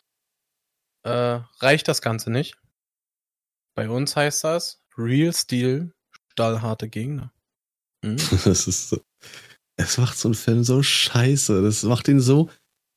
[1.05, 2.57] äh, reicht das Ganze nicht.
[3.77, 5.93] Bei uns heißt das Real Steel,
[6.33, 7.33] stahlharte Gegner.
[8.05, 8.17] Hm?
[8.45, 9.01] Das ist so.
[9.77, 11.63] Es macht so einen Film so scheiße.
[11.63, 12.49] Das macht ihn so.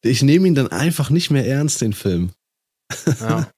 [0.04, 2.32] Ich nehme ihn dann einfach nicht mehr ernst, den Film.
[3.20, 3.52] Ja.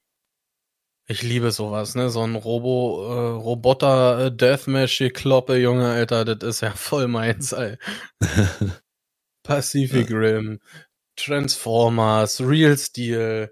[1.11, 2.11] Ich liebe sowas, ne?
[2.11, 7.77] So ein Robo, äh, Roboter äh, Deathmatch-Kloppe, Junge, Alter, das ist ja voll meins, ey.
[9.43, 10.59] Pacific Rim,
[11.15, 13.51] Transformers, Real Steel,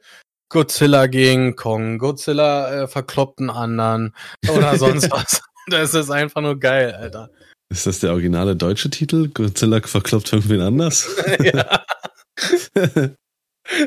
[0.49, 4.15] Godzilla gegen Kong, Godzilla äh, verkloppt einen anderen
[4.47, 5.41] oder sonst was.
[5.67, 7.31] Das ist einfach nur geil, Alter.
[7.69, 9.29] Ist das der originale deutsche Titel?
[9.29, 11.09] Godzilla verkloppt irgendwen anders?
[11.43, 11.83] ja.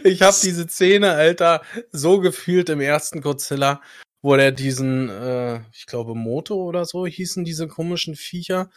[0.05, 1.62] Ich habe diese Szene, Alter,
[1.93, 3.81] so gefühlt im ersten Godzilla,
[4.22, 8.70] wo der diesen, äh, ich glaube, Moto oder so hießen diese komischen Viecher,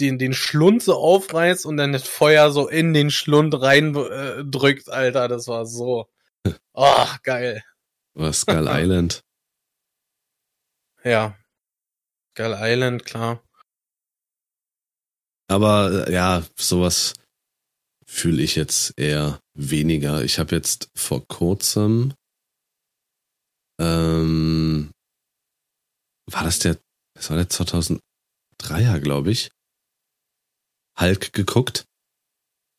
[0.00, 4.44] den, den Schlund so aufreißt und dann das Feuer so in den Schlund rein äh,
[4.44, 5.28] drückt, Alter.
[5.28, 6.08] Das war so.
[6.72, 7.62] Oh, geil.
[8.14, 9.22] Was Skull Island?
[11.04, 11.36] Ja.
[12.34, 13.42] Geil Island, klar.
[15.48, 17.14] Aber äh, ja, sowas
[18.06, 20.22] fühle ich jetzt eher weniger.
[20.22, 22.14] Ich habe jetzt vor kurzem
[23.80, 24.90] ähm,
[26.30, 26.78] war das der,
[27.14, 29.50] das war der 2003er, glaube ich,
[31.00, 31.84] Hulk geguckt.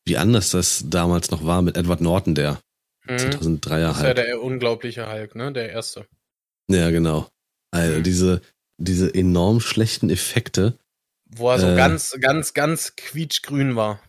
[0.06, 2.60] Wie anders das damals noch war mit Edward Norton, der
[3.06, 3.16] Mhm.
[3.16, 4.16] 2003er Das ist ja Hulk.
[4.16, 5.52] der unglaubliche Hulk, ne?
[5.52, 6.06] Der erste.
[6.70, 7.28] Ja, genau.
[7.72, 8.02] Also Mhm.
[8.02, 8.42] diese,
[8.78, 10.78] diese enorm schlechten Effekte,
[11.32, 11.76] Wo er so Äh.
[11.76, 14.02] ganz, ganz, ganz quietschgrün war.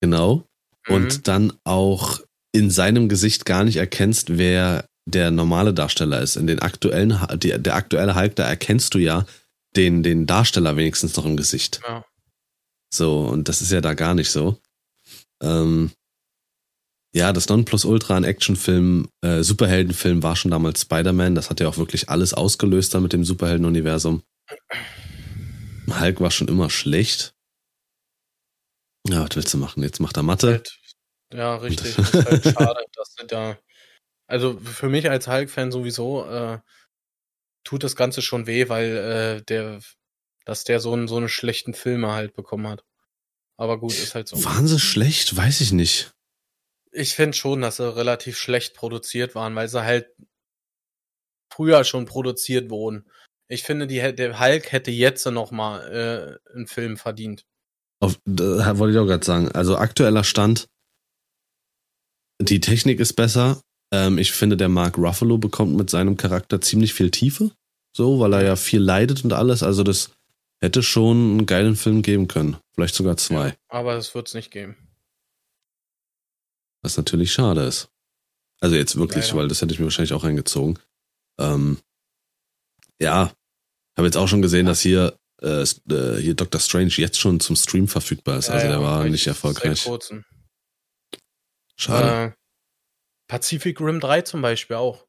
[0.00, 0.46] genau.
[0.88, 0.94] Mhm.
[0.94, 2.20] Und dann auch
[2.52, 6.36] in seinem Gesicht gar nicht erkennst, wer der normale Darsteller ist.
[6.36, 9.26] In den aktuellen, die, der aktuelle Hulk, da erkennst du ja
[9.74, 11.80] den, den Darsteller wenigstens noch im Gesicht.
[11.86, 12.04] Ja.
[12.92, 14.58] So, und das ist ja da gar nicht so.
[15.42, 15.90] Ähm,
[17.14, 21.34] ja, das Nonplusultra an Actionfilm, äh, Superheldenfilm war schon damals Spider-Man.
[21.34, 24.22] Das hat ja auch wirklich alles ausgelöst dann mit dem Superheldenuniversum.
[25.88, 27.31] Hulk war schon immer schlecht.
[29.08, 29.82] Ja, was willst du machen?
[29.82, 30.48] Jetzt macht er Mathe.
[30.48, 30.78] Halt,
[31.32, 31.96] ja, richtig.
[31.96, 33.58] Das ist halt schade, dass sie da.
[34.26, 36.60] Also für mich als Hulk-Fan sowieso äh,
[37.64, 39.80] tut das Ganze schon weh, weil äh, der,
[40.44, 42.84] dass der so einen so einen schlechten Filme halt bekommen hat.
[43.56, 44.42] Aber gut, ist halt so.
[44.44, 45.36] Waren sie schlecht?
[45.36, 46.12] Weiß ich nicht.
[46.92, 50.08] Ich finde schon, dass sie relativ schlecht produziert waren, weil sie halt
[51.52, 53.10] früher schon produziert wurden.
[53.48, 57.44] Ich finde, die, der Hulk hätte jetzt noch mal äh, einen Film verdient.
[58.02, 59.50] Auf, da wollte ich auch gerade sagen.
[59.52, 60.66] Also aktueller Stand.
[62.40, 63.60] Die Technik ist besser.
[63.92, 67.52] Ähm, ich finde, der Mark Ruffalo bekommt mit seinem Charakter ziemlich viel Tiefe.
[67.96, 69.62] So, weil er ja viel leidet und alles.
[69.62, 70.10] Also das
[70.60, 72.56] hätte schon einen geilen Film geben können.
[72.74, 73.54] Vielleicht sogar zwei.
[73.68, 74.76] Aber das wird's nicht geben.
[76.82, 77.88] Was natürlich schade ist.
[78.60, 79.38] Also jetzt wirklich, Leider.
[79.38, 80.78] weil das hätte ich mir wahrscheinlich auch reingezogen.
[81.38, 81.78] Ähm,
[83.00, 83.32] ja,
[83.96, 87.56] habe jetzt auch schon gesehen, dass hier, äh, äh, hier Doctor Strange jetzt schon zum
[87.56, 88.48] Stream verfügbar ist.
[88.50, 89.88] Also Ja, der war nicht erfolgreich.
[91.76, 92.32] Schade.
[92.32, 92.32] Äh,
[93.28, 95.06] Pacific Rim 3 zum Beispiel auch.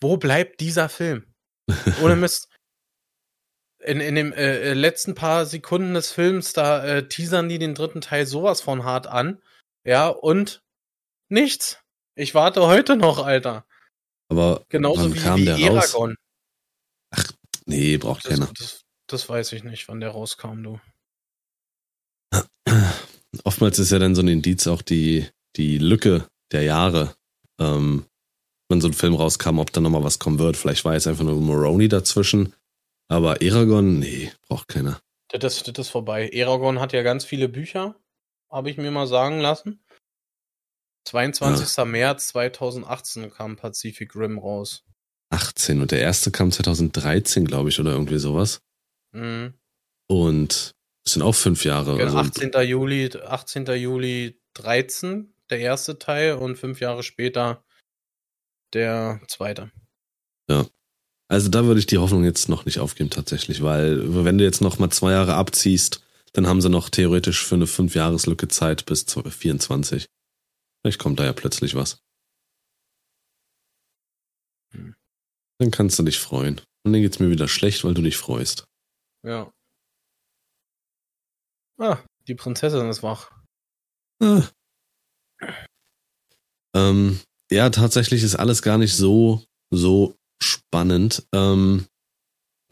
[0.00, 1.26] Wo bleibt dieser Film?
[2.02, 2.48] Ohne Mist.
[3.82, 7.74] In, in dem äh, äh, letzten paar Sekunden des Films, da äh, teasern die den
[7.74, 9.42] dritten Teil sowas von hart an.
[9.84, 10.62] Ja, und
[11.28, 11.80] nichts.
[12.14, 13.66] Ich warte heute noch, Alter.
[14.28, 15.92] Aber Genauso wie, kam wie der raus?
[15.92, 16.16] Eragon.
[17.66, 18.50] Nee, braucht Das, keiner.
[18.56, 20.80] das, das weiß ich nicht, wann der rauskam, du.
[23.44, 25.26] Oftmals ist ja dann so ein Indiz auch die,
[25.56, 27.14] die Lücke der Jahre,
[27.58, 28.06] ähm,
[28.68, 30.56] wenn so ein Film rauskam, ob da nochmal was kommen wird.
[30.56, 32.54] Vielleicht war jetzt einfach nur Moroni dazwischen.
[33.08, 35.00] Aber Eragon, nee, braucht keiner.
[35.28, 36.28] Das, das ist vorbei.
[36.28, 37.96] Eragon hat ja ganz viele Bücher,
[38.50, 39.80] habe ich mir mal sagen lassen.
[41.06, 41.84] 22.
[41.84, 44.84] März 2018 kam Pacific Rim raus.
[45.30, 48.60] 18 und der erste kam 2013, glaube ich, oder irgendwie sowas.
[49.16, 49.54] Mhm.
[50.08, 51.98] Und es sind auch fünf Jahre.
[51.98, 52.52] Ja, Also, 18.
[52.62, 53.66] Juli, 18.
[53.66, 57.64] Juli 13, der erste Teil, und fünf Jahre später
[58.72, 59.70] der zweite.
[61.28, 64.60] also da würde ich die Hoffnung jetzt noch nicht aufgeben tatsächlich, weil wenn du jetzt
[64.60, 66.02] noch mal zwei Jahre abziehst,
[66.32, 70.06] dann haben sie noch theoretisch für eine fünf Jahreslücke Zeit bis 24.
[70.82, 71.98] Vielleicht kommt da ja plötzlich was.
[74.72, 74.94] Hm.
[75.58, 76.60] Dann kannst du dich freuen.
[76.84, 78.66] Und dann geht's mir wieder schlecht, weil du dich freust.
[79.26, 79.52] Ja.
[81.78, 81.98] Ah,
[82.28, 83.32] die Prinzessin ist wach.
[84.22, 84.44] Ah.
[86.74, 87.20] Ähm,
[87.50, 91.26] ja, tatsächlich ist alles gar nicht so, so spannend.
[91.32, 91.86] Ähm,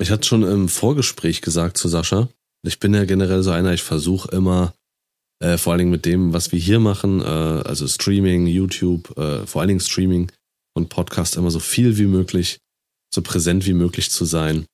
[0.01, 2.29] ich hatte schon im Vorgespräch gesagt zu Sascha,
[2.65, 4.75] ich bin ja generell so einer, ich versuche immer,
[5.41, 9.45] äh, vor allen Dingen mit dem, was wir hier machen, äh, also Streaming, YouTube, äh,
[9.47, 10.31] vor allen Dingen Streaming
[10.75, 12.61] und Podcast immer so viel wie möglich,
[13.13, 14.67] so präsent wie möglich zu sein.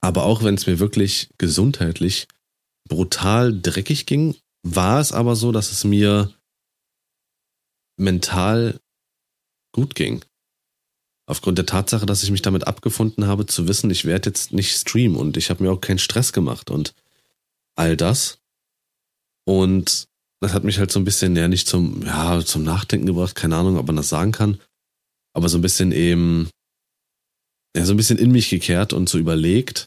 [0.00, 2.28] Aber auch wenn es mir wirklich gesundheitlich
[2.88, 6.32] brutal dreckig ging, war es aber so, dass es mir
[7.98, 8.80] mental
[9.72, 10.24] gut ging.
[11.28, 14.76] Aufgrund der Tatsache, dass ich mich damit abgefunden habe, zu wissen, ich werde jetzt nicht
[14.76, 16.94] streamen und ich habe mir auch keinen Stress gemacht und
[17.74, 18.38] all das.
[19.44, 20.08] Und
[20.40, 23.56] das hat mich halt so ein bisschen, ja, nicht zum, ja, zum Nachdenken gebracht, keine
[23.56, 24.60] Ahnung, ob man das sagen kann,
[25.32, 26.48] aber so ein bisschen eben,
[27.76, 29.86] ja, so ein bisschen in mich gekehrt und so überlegt.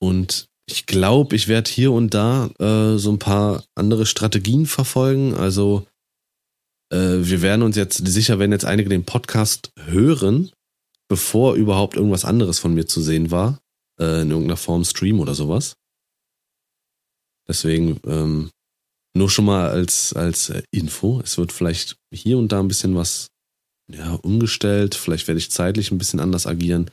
[0.00, 5.34] Und ich glaube, ich werde hier und da äh, so ein paar andere Strategien verfolgen.
[5.34, 5.86] Also
[6.90, 10.50] äh, wir werden uns jetzt, sicher werden jetzt einige den Podcast hören,
[11.08, 13.58] bevor überhaupt irgendwas anderes von mir zu sehen war.
[14.00, 15.76] Äh, in irgendeiner Form Stream oder sowas.
[17.48, 18.50] Deswegen ähm,
[19.16, 21.20] nur schon mal als, als äh, Info.
[21.20, 23.28] Es wird vielleicht hier und da ein bisschen was
[23.90, 24.94] ja, umgestellt.
[24.94, 26.90] Vielleicht werde ich zeitlich ein bisschen anders agieren.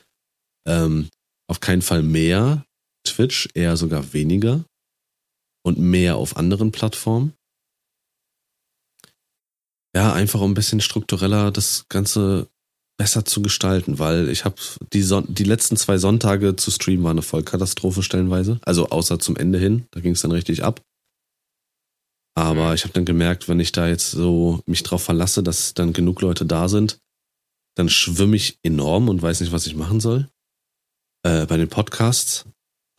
[0.67, 1.09] Ähm,
[1.47, 2.65] auf keinen Fall mehr
[3.05, 4.63] Twitch, eher sogar weniger.
[5.63, 7.33] Und mehr auf anderen Plattformen
[9.95, 12.49] ja, einfach um ein bisschen struktureller das Ganze
[12.97, 14.55] besser zu gestalten, weil ich habe
[14.93, 18.59] die, die letzten zwei Sonntage zu streamen war eine Vollkatastrophe stellenweise.
[18.63, 20.81] Also außer zum Ende hin, da ging es dann richtig ab.
[22.37, 25.93] Aber ich habe dann gemerkt, wenn ich da jetzt so mich drauf verlasse, dass dann
[25.93, 26.99] genug Leute da sind,
[27.75, 30.29] dann schwimme ich enorm und weiß nicht, was ich machen soll.
[31.25, 32.45] Äh, bei den Podcasts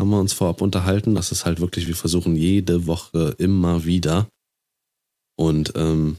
[0.01, 1.14] haben wir uns vorab unterhalten.
[1.14, 4.28] Das ist halt wirklich, wir versuchen jede Woche immer wieder.
[5.39, 6.16] Und ähm,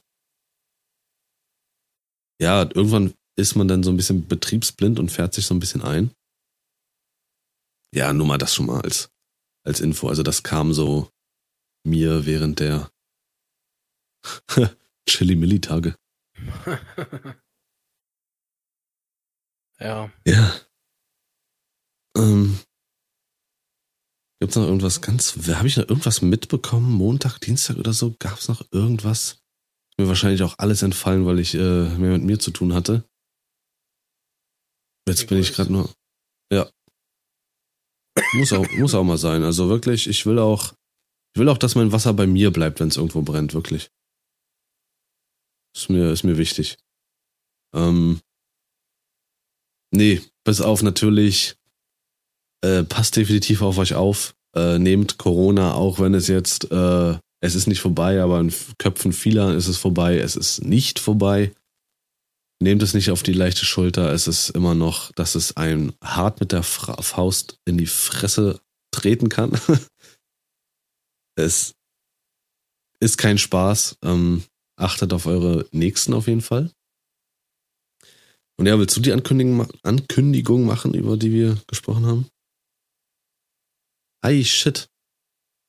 [2.39, 5.81] ja, irgendwann ist man dann so ein bisschen betriebsblind und fährt sich so ein bisschen
[5.81, 6.11] ein.
[7.93, 9.09] Ja, nur mal das schon mal als,
[9.65, 10.07] als Info.
[10.07, 11.09] Also das kam so
[11.83, 12.91] mir während der
[15.09, 15.95] Chili-Milli-Tage.
[19.79, 20.11] ja.
[20.25, 20.53] Ja.
[22.17, 22.59] Ähm,
[24.39, 26.91] Gibt es noch irgendwas ganz, habe ich noch irgendwas mitbekommen?
[26.91, 28.15] Montag, Dienstag oder so?
[28.19, 29.41] Gab es noch irgendwas?
[29.97, 33.03] Mir wahrscheinlich auch alles entfallen, weil ich äh, mehr mit mir zu tun hatte.
[35.07, 35.89] Jetzt ich bin ich gerade nur.
[36.51, 36.69] Ja.
[38.33, 39.43] Muss auch, muss auch mal sein.
[39.43, 40.73] Also wirklich, ich will auch,
[41.33, 43.89] ich will auch, dass mein Wasser bei mir bleibt, wenn es irgendwo brennt, wirklich.
[45.77, 46.77] Ist mir, ist mir wichtig.
[47.75, 48.19] Ähm,
[49.91, 51.55] nee, bis auf natürlich,
[52.63, 54.35] äh, passt definitiv auf euch auf.
[54.55, 59.13] Äh, nehmt Corona, auch wenn es jetzt äh, es ist nicht vorbei, aber in Köpfen
[59.13, 60.17] vieler ist es vorbei.
[60.17, 61.53] Es ist nicht vorbei.
[62.59, 64.11] Nehmt es nicht auf die leichte Schulter.
[64.11, 68.59] Es ist immer noch, dass es einem hart mit der Faust in die Fresse
[68.91, 69.51] treten kann.
[71.35, 71.75] es
[72.99, 73.97] ist kein Spaß.
[74.03, 74.43] Ähm,
[74.77, 76.71] achtet auf eure Nächsten auf jeden Fall.
[78.59, 82.27] Und ja, willst du die Ankündigung, Ankündigung machen, über die wir gesprochen haben?
[84.23, 84.87] Ei, shit.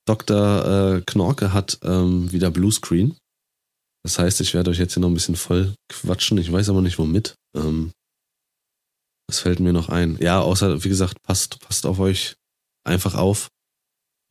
[0.07, 0.97] Dr.
[0.97, 3.15] Äh, Knorke hat ähm, wieder Bluescreen.
[4.03, 6.37] Das heißt, ich werde euch jetzt hier noch ein bisschen voll quatschen.
[6.39, 7.35] Ich weiß aber nicht womit.
[7.55, 7.91] Ähm,
[9.27, 10.17] was fällt mir noch ein?
[10.19, 12.35] Ja, außer, wie gesagt, passt, passt auf euch
[12.83, 13.49] einfach auf.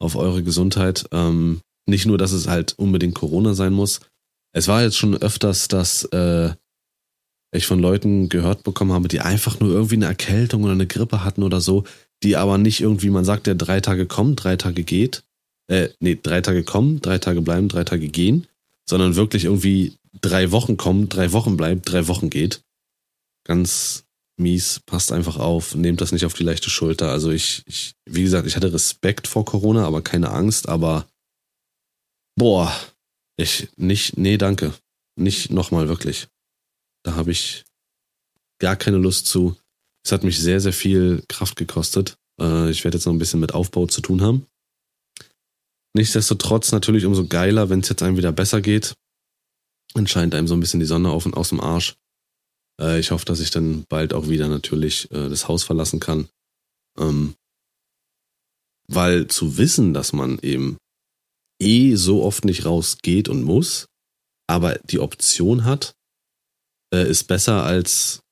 [0.00, 1.06] Auf eure Gesundheit.
[1.12, 4.00] Ähm, nicht nur, dass es halt unbedingt Corona sein muss.
[4.52, 6.54] Es war jetzt schon öfters, dass äh,
[7.52, 11.24] ich von Leuten gehört bekommen habe, die einfach nur irgendwie eine Erkältung oder eine Grippe
[11.24, 11.84] hatten oder so,
[12.22, 15.24] die aber nicht irgendwie, man sagt ja, drei Tage kommt, drei Tage geht,
[15.68, 18.46] äh, nee, drei Tage kommen, drei Tage bleiben, drei Tage gehen,
[18.88, 22.62] sondern wirklich irgendwie drei Wochen kommen, drei Wochen bleibt, drei Wochen geht.
[23.44, 24.04] Ganz
[24.38, 27.10] mies, passt einfach auf, nehmt das nicht auf die leichte Schulter.
[27.10, 31.06] Also ich, ich, wie gesagt, ich hatte Respekt vor Corona, aber keine Angst, aber
[32.36, 32.72] boah,
[33.38, 34.74] ich nicht, nee, danke.
[35.16, 36.28] Nicht nochmal wirklich.
[37.04, 37.64] Da habe ich
[38.58, 39.56] gar keine Lust zu.
[40.04, 42.18] Es hat mich sehr, sehr viel Kraft gekostet.
[42.40, 44.46] Äh, ich werde jetzt noch ein bisschen mit Aufbau zu tun haben.
[45.94, 48.94] Nichtsdestotrotz natürlich umso geiler, wenn es jetzt einem wieder besser geht.
[49.94, 51.96] Dann scheint einem so ein bisschen die Sonne auf und aus dem Arsch.
[52.80, 56.28] Äh, ich hoffe, dass ich dann bald auch wieder natürlich äh, das Haus verlassen kann.
[56.98, 57.34] Ähm,
[58.88, 60.78] weil zu wissen, dass man eben
[61.60, 63.88] eh so oft nicht rausgeht und muss,
[64.46, 65.94] aber die Option hat,
[66.94, 68.22] äh, ist besser als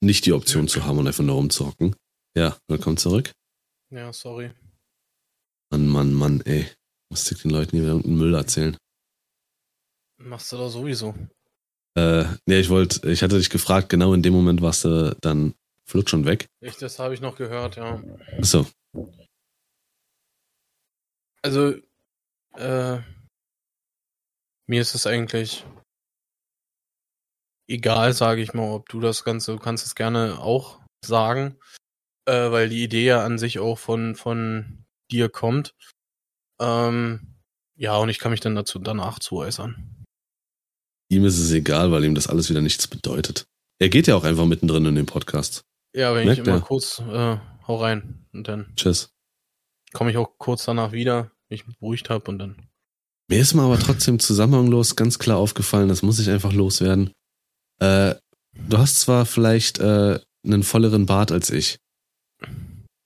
[0.00, 1.96] nicht die Option zu haben und einfach nur rumzocken.
[2.36, 3.32] Ja, willkommen zurück.
[3.90, 4.50] Ja, sorry.
[5.70, 6.66] Mann, Mann, Mann, ey.
[7.10, 8.76] Muss ich den Leuten hier irgendeinen Müll erzählen.
[10.18, 11.14] Machst du doch sowieso.
[11.96, 15.54] Äh, nee, ich wollte, ich hatte dich gefragt, genau in dem Moment warst du dann
[15.84, 16.46] Flutsch und weg.
[16.60, 18.02] Ich, das habe ich noch gehört, ja.
[18.40, 18.66] So.
[21.42, 21.74] Also,
[22.58, 23.02] äh,
[24.66, 25.64] mir ist es eigentlich
[27.68, 31.58] egal, sage ich mal, ob du das Ganze, du kannst es gerne auch sagen,
[32.26, 35.74] äh, weil die Idee ja an sich auch von, von dir kommt.
[36.60, 37.34] Ähm,
[37.76, 40.04] ja, und ich kann mich dann dazu danach zu äußern.
[41.08, 43.46] Ihm ist es egal, weil ihm das alles wieder nichts bedeutet.
[43.78, 45.62] Er geht ja auch einfach mittendrin in den Podcast.
[45.94, 46.62] Ja, wenn Merkt ich immer er.
[46.62, 49.10] kurz äh, hau rein und dann Tschüss.
[49.92, 52.56] komme ich auch kurz danach wieder, mich beruhigt habe und dann.
[53.28, 57.10] Mir ist mal aber trotzdem zusammenhanglos ganz klar aufgefallen, das muss ich einfach loswerden.
[57.80, 58.14] Äh,
[58.68, 61.78] du hast zwar vielleicht äh, einen volleren Bart als ich.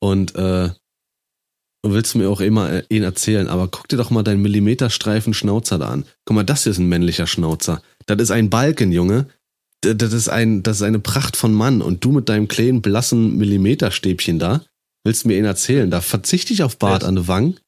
[0.03, 0.71] Und äh,
[1.83, 5.35] du willst mir auch immer äh, ihn erzählen, aber guck dir doch mal deinen Millimeterstreifen
[5.35, 6.05] Schnauzer da an.
[6.25, 7.83] Guck mal, das hier ist ein männlicher Schnauzer.
[8.07, 9.29] Das ist ein Balken, Junge.
[9.83, 11.81] Das ist, ein, das ist eine Pracht von Mann.
[11.81, 14.63] Und du mit deinem kleinen, blassen Millimeterstäbchen da,
[15.05, 15.91] willst mir ihn erzählen.
[15.91, 17.61] Da verzichte ich auf Bart Der ist- an den Wangen.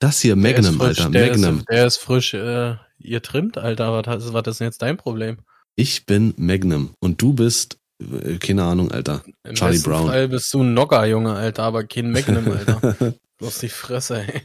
[0.00, 1.58] Das hier, Magnum, frisch, Alter, der Magnum.
[1.58, 3.92] Ist, der ist frisch, äh, ihr trimmt, Alter.
[4.06, 5.38] Was, ist- was ist denn jetzt dein Problem?
[5.76, 9.24] Ich bin Magnum und du bist, äh, keine Ahnung, Alter.
[9.44, 10.06] Im Charlie Brown.
[10.06, 13.14] Fall bist du ein Nogger, Junge, Alter, aber kein Magnum, Alter.
[13.38, 14.42] Bloß die Fresse, ey.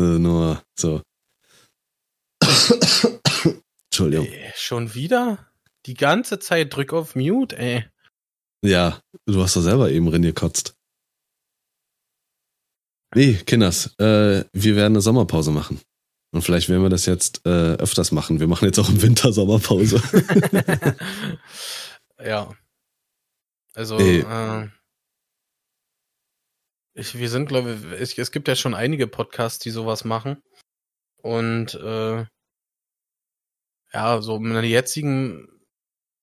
[0.00, 1.02] äh, nur so.
[3.90, 4.26] Entschuldigung.
[4.26, 4.52] ey.
[4.56, 5.38] Schon wieder?
[5.86, 7.84] Die ganze Zeit drück auf Mute, ey.
[8.64, 10.74] Ja, du hast doch selber eben reingekotzt.
[13.14, 15.80] Nee, Kinders, äh, wir werden eine Sommerpause machen.
[16.30, 18.38] Und vielleicht werden wir das jetzt äh, öfters machen.
[18.38, 20.02] Wir machen jetzt auch im Winter Sommerpause.
[22.22, 22.54] ja.
[23.74, 24.18] Also, Nee.
[24.20, 24.68] äh,
[26.94, 30.42] ich, wir sind, glaube ich, es, es gibt ja schon einige Podcasts, die sowas machen.
[31.22, 32.26] Und äh,
[33.92, 35.48] ja, so in der jetzigen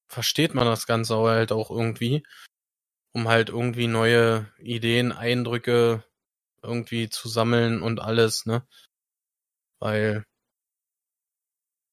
[0.08, 2.24] versteht man das Ganze halt auch irgendwie,
[3.14, 6.04] um halt irgendwie neue Ideen, Eindrücke
[6.66, 8.66] irgendwie zu sammeln und alles, ne?
[9.80, 10.26] Weil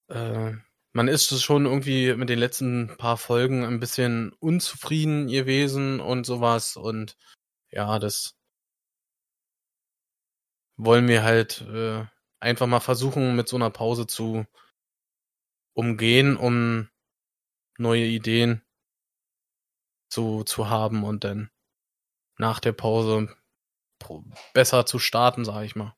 [0.09, 0.53] äh,
[0.93, 6.77] man ist schon irgendwie mit den letzten paar Folgen ein bisschen unzufrieden gewesen und sowas
[6.77, 7.17] und
[7.71, 8.35] ja, das
[10.77, 12.05] wollen wir halt äh,
[12.41, 14.47] einfach mal versuchen mit so einer Pause zu
[15.75, 16.89] umgehen, um
[17.79, 18.63] neue Ideen
[20.11, 21.51] zu, zu haben und dann
[22.39, 23.35] nach der Pause
[24.55, 25.95] besser zu starten, sag ich mal.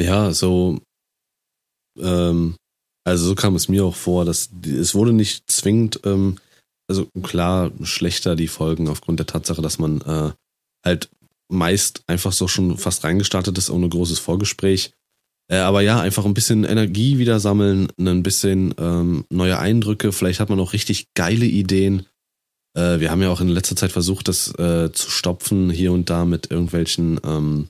[0.00, 0.80] Ja, so,
[1.98, 2.56] ähm,
[3.04, 6.38] also so kam es mir auch vor, dass es wurde nicht zwingend, ähm,
[6.88, 10.32] also klar schlechter die Folgen aufgrund der Tatsache, dass man äh,
[10.84, 11.10] halt
[11.50, 14.92] meist einfach so schon fast reingestartet ist ohne großes Vorgespräch.
[15.50, 20.40] Äh, aber ja, einfach ein bisschen Energie wieder sammeln, ein bisschen ähm, neue Eindrücke, vielleicht
[20.40, 22.06] hat man auch richtig geile Ideen.
[22.74, 26.10] Äh, wir haben ja auch in letzter Zeit versucht, das äh, zu stopfen, hier und
[26.10, 27.68] da mit irgendwelchen ähm,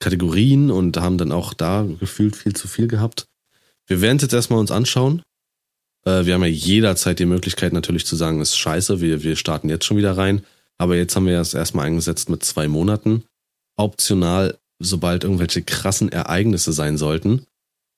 [0.00, 3.26] Kategorien und haben dann auch da gefühlt viel zu viel gehabt.
[3.86, 5.22] Wir werden es jetzt erstmal uns anschauen.
[6.04, 9.36] Äh, wir haben ja jederzeit die Möglichkeit natürlich zu sagen, es ist scheiße, wir, wir
[9.36, 10.44] starten jetzt schon wieder rein.
[10.78, 13.24] Aber jetzt haben wir es erstmal eingesetzt mit zwei Monaten.
[13.76, 17.46] Optional, sobald irgendwelche krassen Ereignisse sein sollten,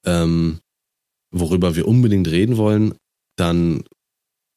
[0.04, 0.60] ähm,
[1.30, 2.94] worüber wir unbedingt reden wollen,
[3.36, 3.84] dann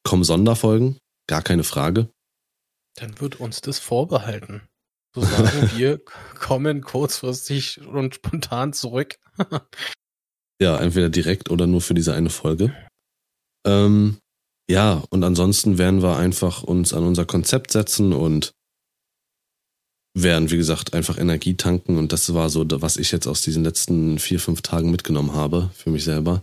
[0.04, 0.98] kommen Sonderfolgen,
[1.28, 2.10] gar keine Frage.
[2.96, 4.62] Dann wird uns das vorbehalten.
[5.14, 6.00] So sagen wir
[6.38, 9.18] kommen kurzfristig und spontan zurück.
[10.60, 12.74] Ja, entweder direkt oder nur für diese eine Folge.
[13.64, 14.18] Ähm,
[14.68, 18.54] ja, und ansonsten werden wir einfach uns an unser Konzept setzen und
[20.14, 21.96] werden, wie gesagt, einfach Energie tanken.
[21.96, 25.70] Und das war so, was ich jetzt aus diesen letzten vier, fünf Tagen mitgenommen habe
[25.74, 26.42] für mich selber,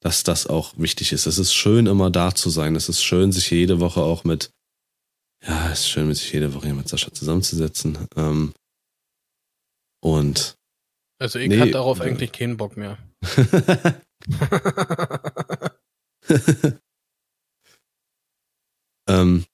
[0.00, 1.26] dass das auch wichtig ist.
[1.26, 2.76] Es ist schön, immer da zu sein.
[2.76, 4.50] Es ist schön, sich jede Woche auch mit,
[5.46, 8.06] ja, es ist schön, sich jede Woche hier mit Sascha zusammenzusetzen.
[8.16, 8.52] Ähm,
[10.00, 10.56] und
[11.20, 12.98] Also ich Nee, hatte darauf äh, eigentlich keinen Bock mehr.
[19.08, 19.46] Ähm,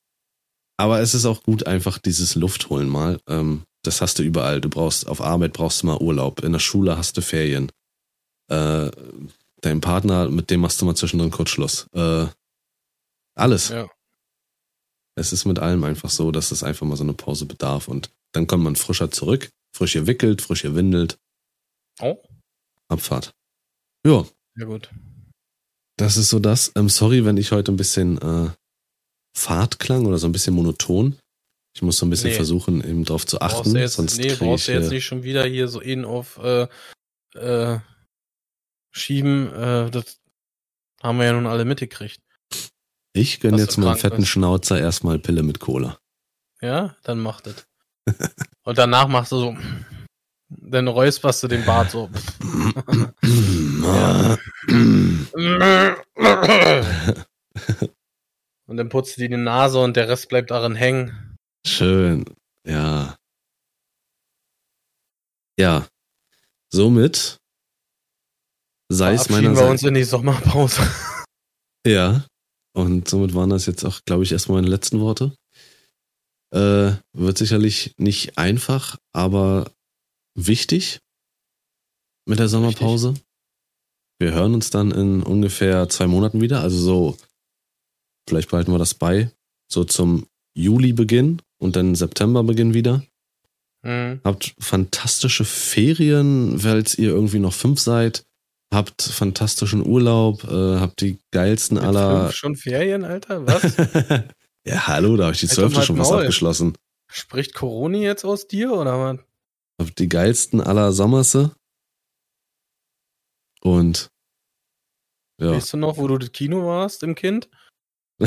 [0.77, 3.21] aber es ist auch gut, einfach dieses Luft holen mal.
[3.29, 4.61] Ähm, das hast du überall.
[4.61, 6.43] Du brauchst auf Arbeit brauchst du mal Urlaub.
[6.43, 7.71] In der Schule hast du Ferien.
[8.51, 8.91] Äh,
[9.65, 11.87] dein Partner, mit dem machst du mal zwischendrin kurz Schluss.
[11.95, 12.27] Äh,
[13.37, 13.69] alles.
[13.71, 13.89] ja.
[15.17, 18.11] Es ist mit allem einfach so, dass es einfach mal so eine Pause bedarf und
[18.33, 21.19] dann kommt man frischer zurück, frisch gewickelt, frisch gewindelt,
[22.01, 22.17] Oh,
[22.89, 23.33] Abfahrt.
[24.05, 24.27] Ja,
[24.59, 24.91] ja gut.
[25.97, 26.73] das ist so das.
[26.75, 28.51] Ähm, sorry, wenn ich heute ein bisschen äh,
[29.37, 31.17] fad klang oder so ein bisschen monoton.
[31.77, 32.37] Ich muss so ein bisschen Nee.
[32.37, 35.05] versuchen, eben drauf zu Brauchst achten, du jetzt, sonst nee, brauchst ich, du jetzt nicht
[35.05, 36.67] schon wieder hier so ihn auf äh,
[37.37, 37.79] äh,
[38.95, 39.53] schieben.
[39.53, 40.21] Äh, das
[41.03, 42.21] haben wir ja nun alle mitgekriegt.
[43.13, 44.29] Ich gönne Dass jetzt meinem fetten bist.
[44.29, 45.99] Schnauzer erstmal Pille mit Cola.
[46.61, 47.67] Ja, dann mach das.
[48.65, 49.57] Und danach machst du so.
[50.49, 52.11] Dann räusperst du den Bart so.
[58.67, 61.37] Und dann putzt du dir die Nase und der Rest bleibt darin hängen.
[61.67, 62.25] Schön.
[62.65, 63.17] Ja.
[65.59, 65.87] Ja.
[66.71, 67.39] Somit
[68.89, 69.71] sei es Verabschieden wir meinerseits.
[69.71, 70.83] uns in die Sommerpause.
[71.87, 72.25] Ja.
[72.75, 75.33] Und somit waren das jetzt auch, glaube ich, erstmal meine letzten Worte.
[76.51, 79.71] Äh, wird sicherlich nicht einfach, aber
[80.35, 81.01] wichtig
[82.27, 83.15] mit der Sommerpause.
[84.19, 86.63] Wir hören uns dann in ungefähr zwei Monaten wieder.
[86.63, 87.17] Also so,
[88.29, 89.31] vielleicht behalten wir das bei.
[89.71, 90.27] So zum
[90.57, 93.05] Juli-Beginn und dann September-Beginn wieder.
[93.83, 94.21] Mhm.
[94.25, 98.25] Habt fantastische Ferien, falls ihr irgendwie noch fünf seid.
[98.75, 102.33] Habt fantastischen Urlaub, äh, habt die geilsten Mit aller.
[102.33, 103.47] schon Ferien, Alter?
[103.47, 103.63] Was?
[104.67, 106.21] ja, hallo, da habe ich die Halt zwölfte mal schon was Maul.
[106.23, 106.77] abgeschlossen.
[107.09, 109.19] Spricht Corona jetzt aus dir oder was?
[109.81, 111.53] Habt die geilsten aller Sommerse.
[113.63, 114.09] Und
[115.41, 115.53] ja.
[115.53, 117.49] Weißt du noch, wo du das Kino warst im Kind?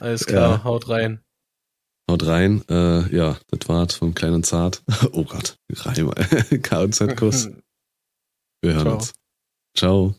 [0.00, 0.64] Alles klar, Ja.
[0.64, 1.22] haut rein.
[2.10, 2.62] Haut rein.
[2.68, 4.82] Äh, ja, das war's von Klein und Zart.
[5.12, 6.10] Oh Gott, Reim.
[6.62, 7.50] KZ-Kuss.
[8.62, 8.94] Wir hören Ciao.
[8.96, 9.12] uns.
[9.76, 10.14] Ciao.